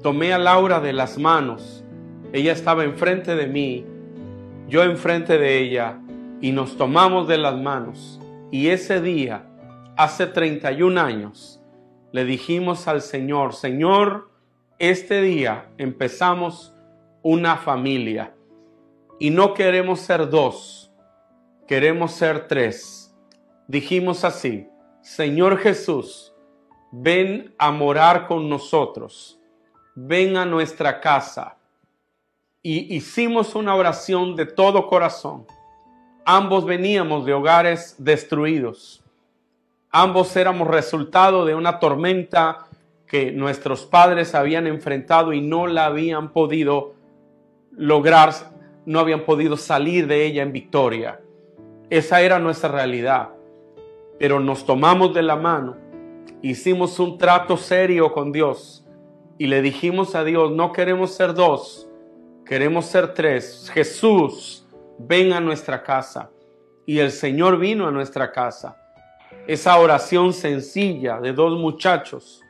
tomé 0.03 0.33
a 0.33 0.37
Laura 0.37 0.79
de 0.79 0.93
las 0.93 1.17
manos. 1.17 1.80
Ella 2.33 2.53
estaba 2.53 2.83
enfrente 2.83 3.35
de 3.35 3.47
mí, 3.47 3.85
yo 4.67 4.83
enfrente 4.83 5.37
de 5.37 5.59
ella, 5.59 5.99
y 6.41 6.51
nos 6.51 6.77
tomamos 6.77 7.27
de 7.27 7.37
las 7.37 7.57
manos. 7.57 8.19
Y 8.51 8.69
ese 8.69 9.01
día, 9.01 9.45
hace 9.97 10.27
31 10.27 10.99
años, 10.99 11.61
le 12.11 12.25
dijimos 12.25 12.87
al 12.87 13.01
Señor, 13.01 13.53
Señor, 13.53 14.29
este 14.79 15.21
día 15.21 15.69
empezamos 15.77 16.73
una 17.21 17.55
familia 17.57 18.33
y 19.19 19.29
no 19.29 19.53
queremos 19.53 19.99
ser 19.99 20.29
dos, 20.29 20.91
queremos 21.67 22.11
ser 22.11 22.47
tres. 22.47 23.15
Dijimos 23.67 24.25
así, 24.25 24.67
Señor 25.01 25.57
Jesús, 25.59 26.33
ven 26.91 27.53
a 27.57 27.71
morar 27.71 28.27
con 28.27 28.49
nosotros, 28.49 29.39
ven 29.95 30.35
a 30.35 30.45
nuestra 30.45 30.99
casa. 30.99 31.57
Y 32.63 32.95
hicimos 32.95 33.55
una 33.55 33.75
oración 33.75 34.35
de 34.35 34.45
todo 34.45 34.85
corazón. 34.87 35.45
Ambos 36.25 36.65
veníamos 36.65 37.25
de 37.25 37.33
hogares 37.33 37.95
destruidos. 37.97 39.03
Ambos 39.89 40.35
éramos 40.35 40.67
resultado 40.67 41.43
de 41.45 41.55
una 41.55 41.79
tormenta 41.79 42.67
que 43.07 43.31
nuestros 43.31 43.85
padres 43.85 44.35
habían 44.35 44.67
enfrentado 44.67 45.33
y 45.33 45.41
no 45.41 45.67
la 45.67 45.85
habían 45.85 46.31
podido 46.31 46.93
lograr, 47.71 48.31
no 48.85 48.99
habían 48.99 49.25
podido 49.25 49.57
salir 49.57 50.07
de 50.07 50.25
ella 50.25 50.43
en 50.43 50.53
victoria. 50.53 51.19
Esa 51.89 52.21
era 52.21 52.39
nuestra 52.39 52.69
realidad. 52.69 53.29
Pero 54.19 54.39
nos 54.39 54.65
tomamos 54.65 55.13
de 55.15 55.23
la 55.23 55.35
mano, 55.35 55.77
hicimos 56.43 56.99
un 56.99 57.17
trato 57.17 57.57
serio 57.57 58.13
con 58.13 58.31
Dios 58.31 58.85
y 59.39 59.47
le 59.47 59.63
dijimos 59.63 60.13
a 60.13 60.23
Dios, 60.23 60.51
no 60.51 60.71
queremos 60.71 61.11
ser 61.11 61.33
dos, 61.33 61.90
queremos 62.45 62.85
ser 62.85 63.13
tres. 63.13 63.69
Jesús, 63.73 64.67
ven 64.97 65.33
a 65.33 65.39
nuestra 65.39 65.83
casa. 65.83 66.29
Y 66.85 66.99
el 66.99 67.11
Señor 67.11 67.57
vino 67.57 67.87
a 67.87 67.91
nuestra 67.91 68.31
casa. 68.31 68.77
Esa 69.47 69.77
oración 69.77 70.33
sencilla 70.33 71.19
de 71.19 71.33
dos 71.33 71.59
muchachos 71.59 72.41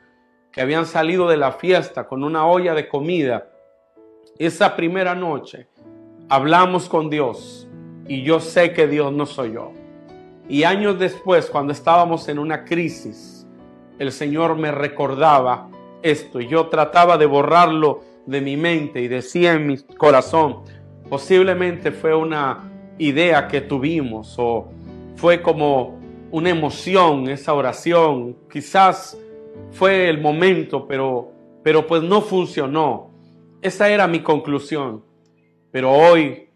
que 0.52 0.62
habían 0.62 0.86
salido 0.86 1.28
de 1.30 1.38
la 1.38 1.54
fiesta 1.54 2.08
con 2.08 2.24
una 2.24 2.46
olla 2.46 2.74
de 2.74 2.88
comida. 2.88 3.50
Esa 4.38 4.76
primera 4.76 5.16
noche 5.16 5.68
hablamos 6.30 6.90
con 6.90 7.10
Dios 7.10 7.68
y 8.08 8.24
yo 8.24 8.40
sé 8.40 8.74
que 8.74 8.88
Dios 8.88 9.14
no 9.14 9.26
soy 9.26 9.54
yo. 9.54 9.72
Y 10.50 10.64
años 10.64 11.00
después, 11.00 11.50
cuando 11.50 11.72
estábamos 11.72 12.28
en 12.28 12.40
una 12.40 12.66
crisis, 12.66 13.48
el 14.00 14.12
Señor 14.12 14.58
me 14.58 14.72
recordaba 14.72 15.70
esto 16.02 16.42
y 16.42 16.48
yo 16.48 16.68
trataba 16.68 17.18
de 17.18 17.26
borrarlo 17.26 18.02
de 18.26 18.42
mi 18.42 18.58
mente 18.58 19.02
y 19.02 19.08
decía 19.08 19.54
en 19.54 19.68
mi 19.68 19.78
corazón, 19.78 20.64
posiblemente 21.10 21.92
fue 21.92 22.16
una 22.16 22.72
idea 22.98 23.48
que 23.48 23.62
tuvimos 23.62 24.36
o 24.38 24.70
fue 25.16 25.42
como 25.42 26.00
una 26.32 26.50
emoción 26.50 27.30
esa 27.30 27.54
oración, 27.54 28.38
quizás 28.50 29.18
fue 29.72 30.10
el 30.10 30.22
momento, 30.22 30.88
pero, 30.88 31.32
pero 31.64 31.86
pues 31.86 32.02
no 32.02 32.22
funcionó. 32.22 33.12
Esa 33.62 33.90
era 33.90 34.08
mi 34.08 34.22
conclusión. 34.22 35.04
Pero 35.72 35.92
hoy, 35.92 36.50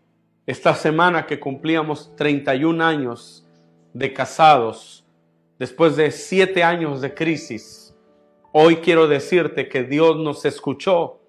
esta 0.46 0.74
semana 0.74 1.26
que 1.26 1.40
cumplíamos 1.40 2.16
31 2.16 2.84
años 2.84 3.48
de 3.94 4.14
casados, 4.14 5.06
después 5.60 5.96
de 5.96 6.12
siete 6.12 6.64
años 6.64 7.02
de 7.02 7.14
crisis, 7.14 7.96
hoy 8.52 8.78
quiero 8.78 9.08
decirte 9.08 9.70
que 9.70 9.84
Dios 9.84 10.18
nos 10.18 10.46
escuchó 10.46 11.20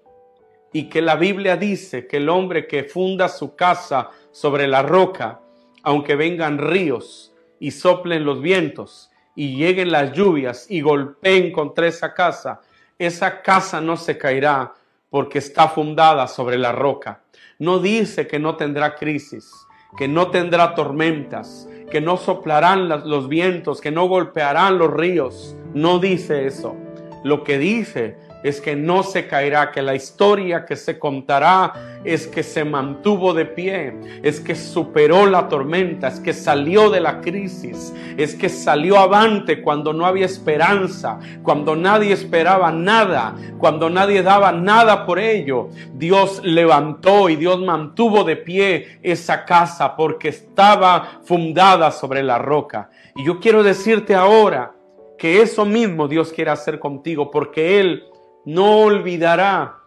y 0.73 0.89
que 0.89 1.01
la 1.01 1.15
Biblia 1.15 1.57
dice 1.57 2.07
que 2.07 2.17
el 2.17 2.29
hombre 2.29 2.67
que 2.67 2.83
funda 2.83 3.29
su 3.29 3.55
casa 3.55 4.09
sobre 4.31 4.67
la 4.67 4.81
roca, 4.81 5.39
aunque 5.83 6.15
vengan 6.15 6.57
ríos 6.57 7.33
y 7.59 7.71
soplen 7.71 8.25
los 8.25 8.41
vientos 8.41 9.09
y 9.35 9.55
lleguen 9.55 9.91
las 9.91 10.13
lluvias 10.13 10.69
y 10.69 10.81
golpeen 10.81 11.51
contra 11.51 11.87
esa 11.87 12.13
casa, 12.13 12.61
esa 12.99 13.41
casa 13.41 13.79
no 13.79 13.95
se 13.97 14.17
caerá 14.17 14.73
porque 15.09 15.39
está 15.39 15.69
fundada 15.69 16.27
sobre 16.27 16.57
la 16.57 16.71
roca. 16.71 17.21
No 17.59 17.79
dice 17.79 18.27
que 18.27 18.39
no 18.39 18.55
tendrá 18.55 18.95
crisis, 18.95 19.51
que 19.97 20.07
no 20.07 20.29
tendrá 20.29 20.75
tormentas, 20.75 21.67
que 21.89 22.01
no 22.01 22.17
soplarán 22.17 22.89
los 22.89 23.29
vientos, 23.29 23.79
que 23.79 23.91
no 23.91 24.07
golpearán 24.07 24.77
los 24.77 24.93
ríos. 24.93 25.55
No 25.73 25.99
dice 25.99 26.45
eso. 26.45 26.75
Lo 27.23 27.43
que 27.43 27.57
dice 27.57 28.17
es 28.43 28.61
que 28.61 28.75
no 28.75 29.03
se 29.03 29.27
caerá, 29.27 29.71
que 29.71 29.81
la 29.81 29.95
historia 29.95 30.65
que 30.65 30.75
se 30.75 30.99
contará 30.99 31.99
es 32.03 32.27
que 32.27 32.43
se 32.43 32.63
mantuvo 32.63 33.33
de 33.33 33.45
pie, 33.45 33.93
es 34.23 34.39
que 34.39 34.55
superó 34.55 35.25
la 35.25 35.47
tormenta, 35.49 36.07
es 36.07 36.19
que 36.19 36.33
salió 36.33 36.89
de 36.89 37.01
la 37.01 37.21
crisis, 37.21 37.93
es 38.15 38.35
que 38.35 38.49
salió 38.49 38.97
avante 38.99 39.61
cuando 39.61 39.93
no 39.93 40.05
había 40.05 40.25
esperanza, 40.25 41.19
cuando 41.43 41.75
nadie 41.75 42.13
esperaba 42.13 42.71
nada, 42.71 43.35
cuando 43.57 43.89
nadie 43.89 44.23
daba 44.23 44.51
nada 44.51 45.05
por 45.05 45.19
ello. 45.19 45.69
Dios 45.93 46.41
levantó 46.43 47.29
y 47.29 47.35
Dios 47.35 47.59
mantuvo 47.59 48.23
de 48.23 48.37
pie 48.37 48.99
esa 49.03 49.45
casa 49.45 49.95
porque 49.95 50.29
estaba 50.29 51.19
fundada 51.23 51.91
sobre 51.91 52.23
la 52.23 52.37
roca. 52.37 52.89
Y 53.15 53.25
yo 53.25 53.39
quiero 53.39 53.63
decirte 53.63 54.15
ahora, 54.15 54.73
que 55.17 55.41
eso 55.41 55.65
mismo 55.65 56.07
Dios 56.07 56.31
quiere 56.31 56.51
hacer 56.51 56.79
contigo, 56.79 57.31
porque 57.31 57.79
Él 57.79 58.03
no 58.47 58.77
olvidará 58.77 59.79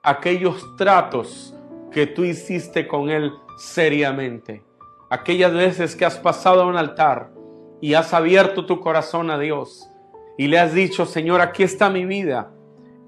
aquellos 0.00 0.76
tratos 0.76 1.52
que 1.90 2.06
tú 2.06 2.22
hiciste 2.22 2.86
con 2.86 3.10
Él 3.10 3.32
seriamente. 3.58 4.62
Aquellas 5.10 5.52
veces 5.52 5.96
que 5.96 6.04
has 6.04 6.16
pasado 6.16 6.62
a 6.62 6.66
un 6.66 6.76
altar 6.76 7.32
y 7.80 7.94
has 7.94 8.14
abierto 8.14 8.64
tu 8.64 8.78
corazón 8.78 9.28
a 9.28 9.40
Dios 9.40 9.90
y 10.38 10.46
le 10.46 10.60
has 10.60 10.72
dicho, 10.72 11.04
Señor, 11.04 11.40
aquí 11.40 11.64
está 11.64 11.90
mi 11.90 12.04
vida. 12.04 12.52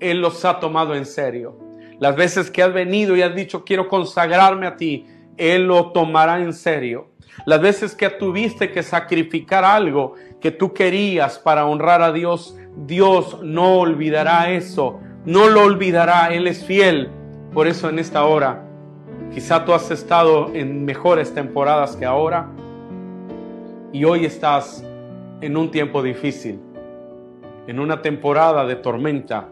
Él 0.00 0.20
los 0.20 0.44
ha 0.44 0.58
tomado 0.58 0.96
en 0.96 1.06
serio. 1.06 1.56
Las 2.00 2.16
veces 2.16 2.50
que 2.50 2.64
has 2.64 2.72
venido 2.72 3.16
y 3.16 3.22
has 3.22 3.36
dicho, 3.36 3.64
quiero 3.64 3.86
consagrarme 3.86 4.66
a 4.66 4.74
ti, 4.74 5.06
Él 5.36 5.68
lo 5.68 5.92
tomará 5.92 6.40
en 6.40 6.52
serio. 6.52 7.12
Las 7.46 7.60
veces 7.60 7.94
que 7.94 8.10
tuviste 8.10 8.72
que 8.72 8.82
sacrificar 8.82 9.64
algo 9.64 10.14
que 10.40 10.50
tú 10.50 10.74
querías 10.74 11.38
para 11.38 11.66
honrar 11.66 12.02
a 12.02 12.10
Dios, 12.10 12.56
Dios 12.86 13.40
no 13.42 13.80
olvidará 13.80 14.50
eso, 14.50 15.00
no 15.24 15.48
lo 15.48 15.64
olvidará, 15.64 16.32
Él 16.32 16.46
es 16.46 16.64
fiel. 16.64 17.10
Por 17.52 17.66
eso 17.66 17.88
en 17.88 17.98
esta 17.98 18.24
hora, 18.24 18.64
quizá 19.32 19.64
tú 19.64 19.72
has 19.72 19.90
estado 19.90 20.54
en 20.54 20.84
mejores 20.84 21.34
temporadas 21.34 21.96
que 21.96 22.04
ahora 22.04 22.50
y 23.92 24.04
hoy 24.04 24.24
estás 24.24 24.84
en 25.40 25.56
un 25.56 25.70
tiempo 25.70 26.02
difícil, 26.02 26.60
en 27.66 27.80
una 27.80 28.02
temporada 28.02 28.64
de 28.64 28.76
tormenta. 28.76 29.48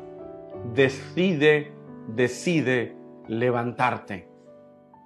Decide, 0.75 1.73
decide 2.09 2.97
levantarte, 3.29 4.29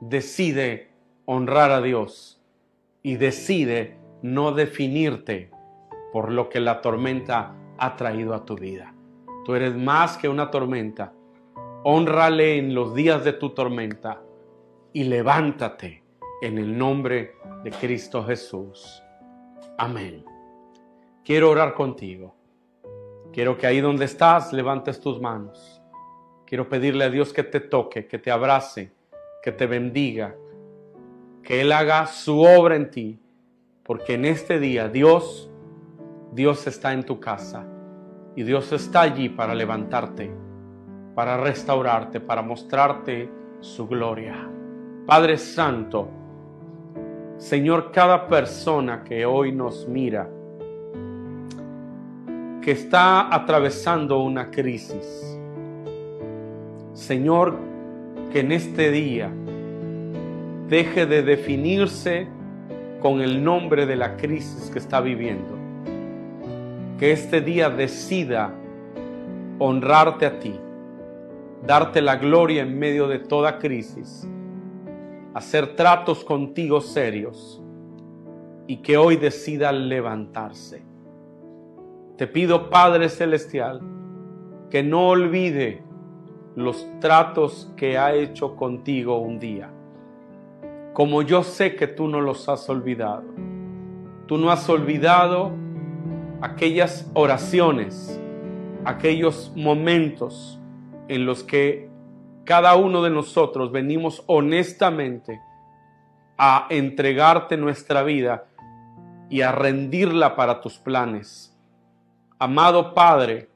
decide 0.00 0.90
honrar 1.24 1.70
a 1.70 1.80
Dios 1.80 2.40
y 3.02 3.16
decide 3.16 3.96
no 4.22 4.52
definirte 4.52 5.50
por 6.12 6.30
lo 6.30 6.48
que 6.48 6.60
la 6.60 6.80
tormenta 6.80 7.54
ha 7.80 7.96
traído 7.96 8.34
a 8.34 8.44
tu 8.44 8.54
vida. 8.56 8.94
Tú 9.44 9.54
eres 9.54 9.74
más 9.74 10.16
que 10.16 10.28
una 10.28 10.50
tormenta. 10.50 11.12
Honrale 11.82 12.58
en 12.58 12.74
los 12.74 12.94
días 12.94 13.24
de 13.24 13.32
tu 13.32 13.50
tormenta 13.50 14.22
y 14.92 15.04
levántate 15.04 16.04
en 16.42 16.58
el 16.58 16.76
nombre 16.76 17.34
de 17.64 17.70
Cristo 17.70 18.22
Jesús. 18.24 19.02
Amén. 19.78 20.24
Quiero 21.24 21.50
orar 21.50 21.74
contigo. 21.74 22.34
Quiero 23.32 23.56
que 23.56 23.66
ahí 23.66 23.80
donde 23.80 24.04
estás 24.04 24.52
levantes 24.52 25.00
tus 25.00 25.20
manos. 25.20 25.80
Quiero 26.46 26.68
pedirle 26.68 27.04
a 27.04 27.10
Dios 27.10 27.32
que 27.32 27.44
te 27.44 27.60
toque, 27.60 28.06
que 28.06 28.18
te 28.18 28.30
abrace, 28.30 28.92
que 29.42 29.52
te 29.52 29.66
bendiga, 29.66 30.34
que 31.42 31.60
Él 31.60 31.72
haga 31.72 32.06
su 32.06 32.42
obra 32.42 32.76
en 32.76 32.90
ti, 32.90 33.20
porque 33.84 34.14
en 34.14 34.24
este 34.24 34.58
día 34.58 34.88
Dios 34.88 35.49
Dios 36.32 36.64
está 36.68 36.92
en 36.92 37.02
tu 37.02 37.18
casa 37.18 37.64
y 38.36 38.44
Dios 38.44 38.70
está 38.72 39.00
allí 39.00 39.28
para 39.28 39.52
levantarte, 39.52 40.30
para 41.16 41.36
restaurarte, 41.36 42.20
para 42.20 42.40
mostrarte 42.40 43.28
su 43.58 43.88
gloria. 43.88 44.48
Padre 45.06 45.36
Santo, 45.38 46.08
Señor, 47.36 47.90
cada 47.90 48.28
persona 48.28 49.02
que 49.02 49.26
hoy 49.26 49.50
nos 49.50 49.88
mira, 49.88 50.30
que 52.62 52.70
está 52.70 53.34
atravesando 53.34 54.22
una 54.22 54.52
crisis, 54.52 55.36
Señor, 56.92 57.58
que 58.30 58.40
en 58.40 58.52
este 58.52 58.92
día 58.92 59.32
deje 60.68 61.06
de 61.06 61.24
definirse 61.24 62.28
con 63.00 63.20
el 63.20 63.42
nombre 63.42 63.86
de 63.86 63.96
la 63.96 64.16
crisis 64.16 64.70
que 64.70 64.78
está 64.78 65.00
viviendo 65.00 65.59
que 67.00 67.12
este 67.12 67.40
día 67.40 67.70
decida 67.70 68.54
honrarte 69.58 70.26
a 70.26 70.38
ti, 70.38 70.54
darte 71.66 72.02
la 72.02 72.16
gloria 72.16 72.60
en 72.60 72.78
medio 72.78 73.08
de 73.08 73.18
toda 73.18 73.58
crisis, 73.58 74.28
hacer 75.32 75.76
tratos 75.76 76.22
contigo 76.22 76.82
serios 76.82 77.64
y 78.66 78.82
que 78.82 78.98
hoy 78.98 79.16
decida 79.16 79.72
levantarse. 79.72 80.82
Te 82.18 82.26
pido, 82.26 82.68
Padre 82.68 83.08
Celestial, 83.08 83.80
que 84.68 84.82
no 84.82 85.08
olvide 85.08 85.82
los 86.54 86.86
tratos 87.00 87.72
que 87.78 87.96
ha 87.96 88.12
hecho 88.12 88.56
contigo 88.56 89.16
un 89.16 89.38
día, 89.38 89.70
como 90.92 91.22
yo 91.22 91.44
sé 91.44 91.76
que 91.76 91.86
tú 91.86 92.08
no 92.08 92.20
los 92.20 92.46
has 92.50 92.68
olvidado. 92.68 93.24
Tú 94.26 94.36
no 94.36 94.50
has 94.50 94.68
olvidado 94.68 95.69
aquellas 96.40 97.10
oraciones, 97.14 98.18
aquellos 98.84 99.52
momentos 99.54 100.58
en 101.08 101.26
los 101.26 101.42
que 101.42 101.90
cada 102.44 102.76
uno 102.76 103.02
de 103.02 103.10
nosotros 103.10 103.70
venimos 103.70 104.22
honestamente 104.26 105.40
a 106.38 106.66
entregarte 106.70 107.56
nuestra 107.56 108.02
vida 108.02 108.46
y 109.28 109.42
a 109.42 109.52
rendirla 109.52 110.34
para 110.34 110.60
tus 110.60 110.78
planes. 110.78 111.56
Amado 112.38 112.94
Padre, 112.94 113.50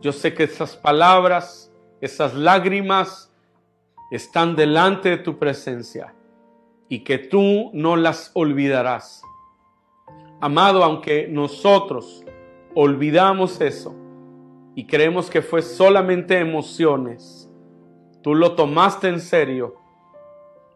yo 0.00 0.12
sé 0.12 0.32
que 0.32 0.44
esas 0.44 0.76
palabras, 0.76 1.72
esas 2.00 2.34
lágrimas 2.34 3.32
están 4.10 4.54
delante 4.54 5.10
de 5.10 5.18
tu 5.18 5.38
presencia 5.38 6.14
y 6.88 7.00
que 7.00 7.18
tú 7.18 7.70
no 7.74 7.96
las 7.96 8.30
olvidarás. 8.34 9.22
Amado, 10.40 10.84
aunque 10.84 11.26
nosotros 11.28 12.24
olvidamos 12.74 13.60
eso 13.60 13.94
y 14.76 14.86
creemos 14.86 15.30
que 15.30 15.42
fue 15.42 15.62
solamente 15.62 16.38
emociones, 16.38 17.50
tú 18.22 18.36
lo 18.36 18.52
tomaste 18.54 19.08
en 19.08 19.20
serio. 19.20 19.76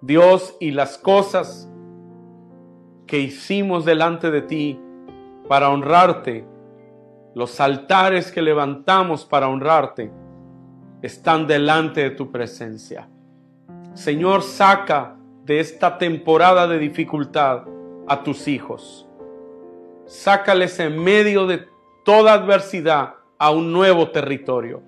Dios 0.01 0.57
y 0.59 0.73
las 0.73 0.99
cosas 0.99 1.71
que 3.07 3.21
hicimos 3.21 3.85
delante 3.85 4.33
de 4.33 4.43
ti 4.43 4.81
para 5.49 5.69
honrarte, 5.69 6.45
los 7.37 7.61
altares 7.61 8.33
que 8.33 8.43
levantamos 8.43 9.25
para 9.25 9.49
honrarte, 9.49 10.11
están 11.03 11.47
delante 11.47 12.03
de 12.03 12.11
tu 12.11 12.33
presencia. 12.33 13.09
Señor, 13.95 14.43
saca 14.43 15.17
de 15.45 15.61
esta 15.61 15.99
temporada 15.99 16.67
de 16.67 16.79
dificultad 16.79 17.65
a 18.09 18.23
tus 18.25 18.49
hijos. 18.49 19.07
Sácales 20.13 20.79
en 20.79 21.03
medio 21.03 21.47
de 21.47 21.67
toda 22.05 22.35
adversidad 22.35 23.15
a 23.39 23.51
un 23.51 23.73
nuevo 23.73 24.11
territorio. 24.11 24.83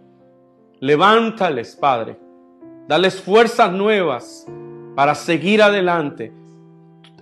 Levántales, 0.80 1.76
Padre. 1.76 2.18
Dales 2.86 3.20
fuerzas 3.20 3.72
nuevas 3.72 4.46
para 4.94 5.14
seguir 5.14 5.62
adelante 5.62 6.32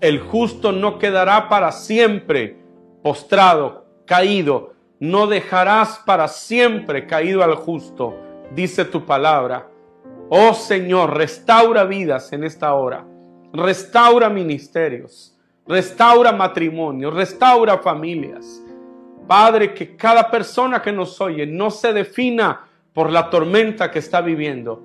el 0.02 0.18
justo 0.18 0.72
no 0.72 0.98
quedará 0.98 1.48
para 1.48 1.70
siempre 1.70 2.58
postrado, 3.04 3.86
caído. 4.04 4.72
No 4.98 5.28
dejarás 5.28 6.00
para 6.04 6.26
siempre 6.26 7.06
caído 7.06 7.44
al 7.44 7.54
justo, 7.54 8.16
dice 8.52 8.84
tu 8.84 9.06
palabra. 9.06 9.68
Oh 10.28 10.54
Señor, 10.54 11.16
restaura 11.16 11.84
vidas 11.84 12.32
en 12.32 12.42
esta 12.42 12.74
hora. 12.74 13.06
Restaura 13.52 14.28
ministerios. 14.28 15.31
Restaura 15.66 16.32
matrimonios. 16.32 17.14
Restaura 17.14 17.78
familias. 17.78 18.62
Padre, 19.26 19.72
que 19.72 19.96
cada 19.96 20.30
persona 20.30 20.82
que 20.82 20.92
nos 20.92 21.20
oye 21.20 21.46
no 21.46 21.70
se 21.70 21.92
defina 21.92 22.66
por 22.92 23.10
la 23.10 23.30
tormenta 23.30 23.90
que 23.90 24.00
está 24.00 24.20
viviendo, 24.20 24.82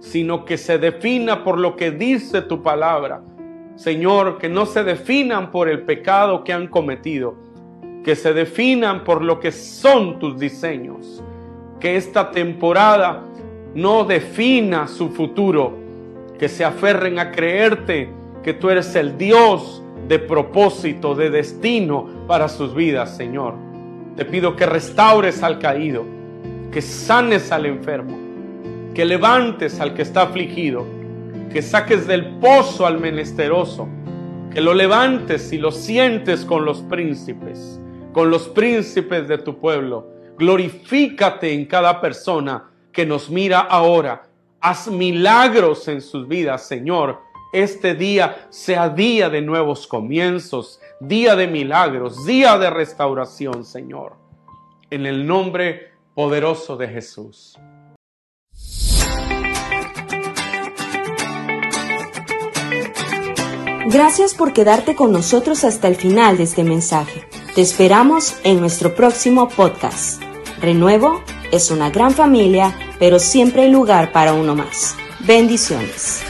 sino 0.00 0.44
que 0.44 0.58
se 0.58 0.78
defina 0.78 1.44
por 1.44 1.58
lo 1.58 1.76
que 1.76 1.90
dice 1.90 2.42
tu 2.42 2.62
palabra 2.62 3.22
Señor, 3.76 4.38
que 4.38 4.48
no 4.48 4.64
se 4.64 4.82
definan 4.82 5.50
por 5.50 5.68
el 5.68 5.82
pecado 5.82 6.44
que 6.44 6.54
han 6.54 6.66
cometido, 6.66 7.34
que 8.02 8.16
se 8.16 8.32
definan 8.32 9.04
por 9.04 9.22
lo 9.22 9.38
que 9.38 9.52
son 9.52 10.18
tus 10.18 10.38
diseños, 10.38 11.22
que 11.78 11.96
esta 11.96 12.30
temporada 12.30 13.22
no 13.74 14.04
defina 14.04 14.88
su 14.88 15.10
futuro, 15.10 15.74
que 16.38 16.48
se 16.48 16.64
aferren 16.64 17.18
a 17.18 17.30
creerte 17.30 18.08
que 18.42 18.54
tú 18.54 18.70
eres 18.70 18.96
el 18.96 19.18
Dios 19.18 19.82
de 20.08 20.18
propósito, 20.18 21.14
de 21.14 21.30
destino 21.30 22.08
para 22.26 22.48
sus 22.48 22.74
vidas, 22.74 23.16
Señor. 23.16 23.54
Te 24.16 24.24
pido 24.24 24.56
que 24.56 24.66
restaures 24.66 25.42
al 25.42 25.58
caído, 25.58 26.04
que 26.70 26.80
sanes 26.80 27.52
al 27.52 27.66
enfermo, 27.66 28.16
que 28.94 29.04
levantes 29.04 29.80
al 29.80 29.94
que 29.94 30.02
está 30.02 30.22
afligido, 30.22 30.86
que 31.52 31.60
saques 31.60 32.06
del 32.06 32.38
pozo 32.38 32.86
al 32.86 32.98
menesteroso, 32.98 33.88
que 34.52 34.60
lo 34.60 34.74
levantes 34.74 35.52
y 35.52 35.58
lo 35.58 35.70
sientes 35.70 36.44
con 36.44 36.64
los 36.64 36.82
príncipes, 36.82 37.80
con 38.12 38.30
los 38.30 38.48
príncipes 38.48 39.28
de 39.28 39.38
tu 39.38 39.58
pueblo. 39.58 40.08
Glorifícate 40.38 41.52
en 41.52 41.66
cada 41.66 42.00
persona 42.00 42.70
que 42.92 43.04
nos 43.04 43.28
mira 43.28 43.60
ahora. 43.60 44.22
Haz 44.60 44.88
milagros 44.88 45.86
en 45.88 46.00
sus 46.00 46.26
vidas, 46.26 46.66
Señor. 46.66 47.25
Este 47.52 47.94
día 47.94 48.46
sea 48.50 48.88
día 48.88 49.30
de 49.30 49.40
nuevos 49.40 49.86
comienzos, 49.86 50.80
día 51.00 51.36
de 51.36 51.46
milagros, 51.46 52.26
día 52.26 52.58
de 52.58 52.70
restauración, 52.70 53.64
Señor. 53.64 54.14
En 54.90 55.06
el 55.06 55.26
nombre 55.26 55.92
poderoso 56.14 56.76
de 56.76 56.88
Jesús. 56.88 57.58
Gracias 63.86 64.34
por 64.34 64.52
quedarte 64.52 64.96
con 64.96 65.12
nosotros 65.12 65.64
hasta 65.64 65.86
el 65.88 65.94
final 65.94 66.36
de 66.36 66.42
este 66.42 66.64
mensaje. 66.64 67.24
Te 67.54 67.62
esperamos 67.62 68.36
en 68.42 68.60
nuestro 68.60 68.94
próximo 68.94 69.48
podcast. 69.48 70.20
Renuevo 70.60 71.22
es 71.52 71.70
una 71.70 71.90
gran 71.90 72.12
familia, 72.12 72.76
pero 72.98 73.18
siempre 73.18 73.62
hay 73.62 73.70
lugar 73.70 74.12
para 74.12 74.32
uno 74.32 74.54
más. 74.54 74.96
Bendiciones. 75.20 76.22